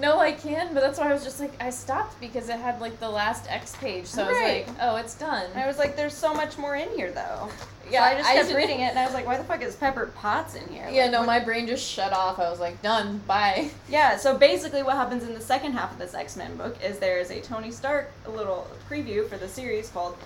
No, 0.00 0.18
I 0.18 0.32
can, 0.32 0.72
but 0.72 0.80
that's 0.80 0.98
why 0.98 1.10
I 1.10 1.12
was 1.12 1.22
just 1.22 1.38
like 1.40 1.52
I 1.62 1.70
stopped 1.70 2.18
because 2.20 2.48
it 2.48 2.58
had 2.58 2.80
like 2.80 2.98
the 3.00 3.08
last 3.10 3.46
X 3.50 3.76
page, 3.76 4.06
so 4.06 4.26
Right. 4.26 4.32
I 4.32 4.58
was 4.60 4.66
like, 4.68 4.76
oh, 4.80 4.96
it's 4.96 5.14
done. 5.14 5.50
And 5.52 5.60
I 5.62 5.66
was 5.66 5.76
like, 5.78 5.94
there's 5.96 6.14
so 6.14 6.32
much 6.32 6.56
more 6.58 6.74
in 6.76 6.88
here, 6.96 7.12
though. 7.12 7.48
Yeah, 7.90 7.92
Yeah, 7.92 8.04
I 8.04 8.14
just 8.16 8.28
I 8.30 8.34
kept 8.34 8.54
reading 8.54 8.80
it, 8.80 8.90
and 8.90 8.98
I 8.98 9.04
was 9.04 9.12
like, 9.14 9.26
why 9.26 9.36
the 9.36 9.44
fuck 9.44 9.62
is 9.62 9.74
Pepper 9.76 10.06
Potts 10.16 10.54
in 10.54 10.66
here? 10.68 10.88
yeah, 10.90 11.02
Like, 11.02 11.10
no, 11.12 11.18
what- 11.20 11.26
my 11.26 11.38
brain 11.40 11.66
just 11.66 11.86
shut 11.86 12.12
off. 12.12 12.38
I 12.38 12.48
was 12.48 12.60
like, 12.60 12.80
done. 12.82 13.18
Bye. 13.26 13.70
Yeah, 13.90 14.16
so 14.16 14.38
basically, 14.38 14.82
what 14.82 14.96
happens 14.96 15.22
in 15.24 15.34
the 15.34 15.40
second 15.40 15.72
half 15.72 15.92
of 15.92 15.98
this 15.98 16.14
X 16.14 16.36
Men 16.36 16.56
book 16.56 16.76
is 16.82 16.98
there 16.98 17.18
is 17.18 17.30
a 17.30 17.40
Tony 17.40 17.70
Stark 17.70 18.10
little 18.28 18.66
preview 18.88 19.28
for 19.28 19.36
the 19.36 19.48
series 19.48 19.90
called 19.90 20.16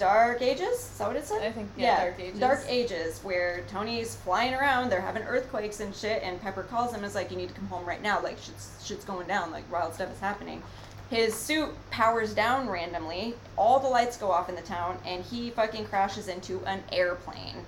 Dark 0.00 0.40
Ages. 0.40 0.66
Is 0.66 0.96
that 0.96 1.08
what 1.08 1.16
it 1.16 1.26
said? 1.26 1.42
I 1.42 1.52
think 1.52 1.68
yeah, 1.76 2.04
Dark 2.04 2.18
Ages. 2.18 2.40
Dark 2.40 2.64
Ages, 2.66 3.20
where 3.22 3.62
Tony's 3.68 4.16
flying 4.16 4.54
around, 4.54 4.88
they're 4.88 5.02
having 5.02 5.22
earthquakes 5.24 5.80
and 5.80 5.94
shit, 5.94 6.22
and 6.22 6.40
Pepper 6.40 6.62
calls 6.62 6.92
him 6.92 6.96
and 6.96 7.04
is 7.04 7.14
like, 7.14 7.30
"You 7.30 7.36
need 7.36 7.50
to 7.50 7.54
come 7.54 7.66
home 7.66 7.84
right 7.84 8.02
now. 8.02 8.22
Like 8.22 8.38
shit's 8.38 8.82
shit's 8.82 9.04
going 9.04 9.26
down. 9.26 9.52
Like 9.52 9.70
wild 9.70 9.92
stuff 9.92 10.10
is 10.10 10.18
happening." 10.18 10.62
His 11.10 11.34
suit 11.34 11.68
powers 11.90 12.32
down 12.32 12.68
randomly. 12.70 13.34
All 13.58 13.78
the 13.78 13.88
lights 13.88 14.16
go 14.16 14.30
off 14.30 14.48
in 14.48 14.54
the 14.54 14.62
town, 14.62 14.96
and 15.04 15.22
he 15.22 15.50
fucking 15.50 15.84
crashes 15.84 16.28
into 16.28 16.64
an 16.64 16.82
airplane. 16.90 17.66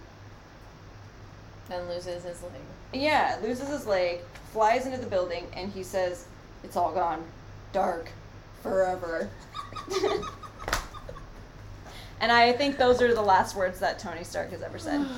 Then 1.69 1.87
loses 1.87 2.25
his 2.25 2.43
leg. 2.43 2.53
Yeah, 2.95 3.37
loses 3.43 3.69
his 3.69 3.87
leg, 3.87 4.21
flies 4.53 4.87
into 4.87 4.99
the 4.99 5.07
building, 5.07 5.47
and 5.55 5.71
he 5.71 5.83
says, 5.83 6.27
It's 6.65 6.77
all 6.77 6.93
gone. 6.93 7.25
Dark. 7.73 8.11
Forever. 8.63 9.29
and 12.23 12.33
I 12.33 12.53
think 12.53 12.79
those 12.79 13.03
are 13.03 13.13
the 13.15 13.21
last 13.23 13.55
words 13.55 13.79
that 13.81 13.99
Tony 13.99 14.25
Stark 14.25 14.51
has 14.53 14.63
ever 14.63 14.79
said. 14.79 15.07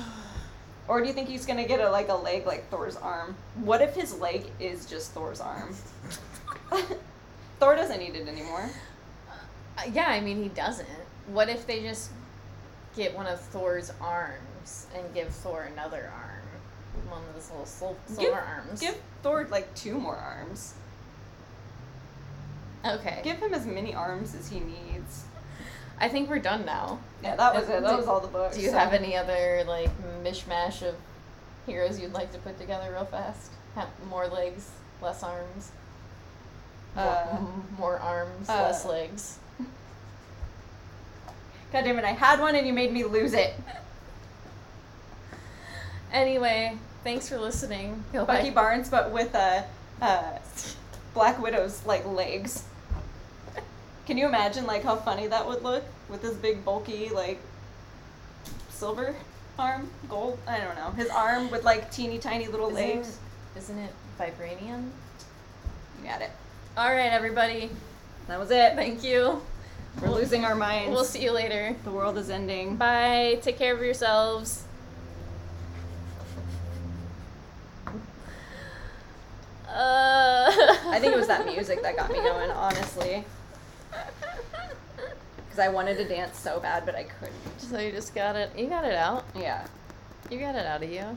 Or 0.87 1.01
do 1.01 1.07
you 1.07 1.13
think 1.13 1.27
he's 1.27 1.47
gonna 1.47 1.65
get 1.67 1.79
a 1.79 1.89
like 1.89 2.09
a 2.09 2.13
leg 2.13 2.45
like 2.45 2.69
Thor's 2.69 2.95
arm? 2.95 3.35
What 3.55 3.81
if 3.81 3.95
his 3.95 4.19
leg 4.19 4.45
is 4.59 4.85
just 4.85 5.13
Thor's 5.13 5.41
arm? 5.41 5.73
Thor 7.59 7.75
doesn't 7.75 7.97
need 7.97 8.13
it 8.15 8.27
anymore. 8.27 8.69
Uh, 9.79 9.81
yeah, 9.91 10.05
I 10.09 10.19
mean 10.21 10.43
he 10.43 10.49
doesn't. 10.49 10.87
What 11.25 11.49
if 11.49 11.65
they 11.65 11.81
just 11.81 12.11
get 12.95 13.15
one 13.15 13.25
of 13.25 13.39
Thor's 13.41 13.91
arms 13.99 14.85
and 14.95 15.11
give 15.15 15.29
Thor 15.29 15.63
another 15.73 16.11
arm, 16.15 17.09
one 17.09 17.23
of 17.29 17.35
his 17.35 17.49
little 17.49 17.65
sil- 17.65 17.97
silver 18.05 18.21
Give- 18.21 18.33
arms? 18.35 18.79
Give 18.79 18.95
Thor 19.23 19.47
like 19.49 19.73
two 19.73 19.97
more 19.97 20.17
arms. 20.17 20.75
okay. 22.85 23.21
Give 23.23 23.37
him 23.37 23.55
as 23.55 23.65
many 23.65 23.95
arms 23.95 24.35
as 24.35 24.49
he 24.49 24.59
needs. 24.59 25.23
I 25.99 26.09
think 26.09 26.29
we're 26.29 26.39
done 26.39 26.65
now. 26.65 26.99
Yeah, 27.23 27.35
that 27.35 27.55
was 27.55 27.69
it. 27.69 27.81
That 27.81 27.97
was 27.97 28.07
all 28.07 28.19
the 28.19 28.27
books. 28.27 28.55
Do 28.57 28.61
you 28.61 28.69
so- 28.69 28.77
have 28.77 28.93
any 28.93 29.15
other 29.15 29.63
like 29.67 29.89
mishmash 30.23 30.81
of 30.81 30.95
heroes 31.65 31.99
you'd 31.99 32.13
like 32.13 32.31
to 32.33 32.39
put 32.39 32.59
together 32.59 32.91
real 32.91 33.05
fast? 33.05 33.51
Have 33.75 33.87
more 34.09 34.27
legs, 34.27 34.69
less 35.01 35.23
arms. 35.23 35.71
More, 36.95 37.05
Uh, 37.05 37.37
more 37.77 37.97
arms, 37.99 38.49
uh, 38.49 38.53
less 38.53 38.85
legs. 38.85 39.37
God 41.71 41.83
damn 41.83 41.97
it! 41.99 42.05
I 42.05 42.11
had 42.11 42.39
one 42.39 42.55
and 42.55 42.65
you 42.65 42.73
made 42.73 42.91
me 42.93 43.03
lose 43.03 43.33
it. 43.33 43.53
Anyway, 46.13 46.77
thanks 47.03 47.27
for 47.27 47.37
listening. 47.37 48.01
Bucky. 48.13 48.49
Barnes, 48.49 48.89
but 48.89 49.11
with 49.11 49.35
a 49.35 49.65
uh, 50.01 50.05
uh, 50.05 50.39
Black 51.13 51.41
Widow's 51.41 51.85
like 51.85 52.05
legs. 52.05 52.63
Can 54.05 54.17
you 54.17 54.27
imagine 54.27 54.65
like 54.65 54.83
how 54.83 54.95
funny 54.95 55.27
that 55.27 55.45
would 55.47 55.63
look 55.63 55.83
with 56.09 56.21
his 56.21 56.35
big 56.35 56.63
bulky 56.63 57.09
like 57.09 57.39
silver 58.69 59.15
arm, 59.57 59.89
gold? 60.09 60.37
I 60.47 60.59
don't 60.59 60.75
know. 60.75 60.91
His 60.91 61.09
arm 61.09 61.49
with 61.49 61.63
like 61.63 61.91
teeny 61.91 62.19
tiny 62.19 62.47
little 62.47 62.67
Isn't, 62.69 62.75
legs. 62.97 63.17
isn't 63.57 63.77
it 63.77 63.91
vibranium? 64.19 64.89
You 66.01 66.07
got 66.09 66.21
it. 66.21 66.29
All 66.77 66.91
right, 66.91 67.11
everybody. 67.11 67.69
That 68.27 68.39
was 68.39 68.51
it. 68.51 68.75
Thank 68.75 69.03
you. 69.03 69.41
We're 70.01 70.09
We'll- 70.09 70.17
losing 70.17 70.43
our 70.45 70.55
minds. 70.55 70.91
We'll 70.91 71.05
see 71.05 71.23
you 71.23 71.31
later. 71.31 71.75
The 71.85 71.91
world 71.91 72.17
is 72.17 72.29
ending. 72.29 72.75
Bye. 72.75 73.39
Take 73.41 73.57
care 73.57 73.73
of 73.75 73.81
yourselves. 73.81 74.63
Uh, 79.67 80.45
I 80.87 80.99
think 81.01 81.11
it 81.13 81.17
was 81.17 81.27
that 81.27 81.45
music 81.53 81.81
that 81.81 81.97
got 81.97 82.09
me 82.09 82.15
going, 82.15 82.49
honestly. 82.51 83.25
Because 84.95 85.59
I 85.59 85.69
wanted 85.69 85.97
to 85.97 86.07
dance 86.07 86.39
so 86.39 86.59
bad, 86.59 86.85
but 86.85 86.95
I 86.95 87.03
couldn't. 87.03 87.35
So 87.57 87.79
you 87.79 87.91
just 87.91 88.13
got 88.13 88.35
it. 88.35 88.51
You 88.57 88.67
got 88.67 88.85
it 88.85 88.95
out. 88.95 89.25
Yeah. 89.35 89.65
You 90.29 90.39
got 90.39 90.55
it 90.55 90.65
out 90.65 90.83
of 90.83 90.91
you. 90.91 91.15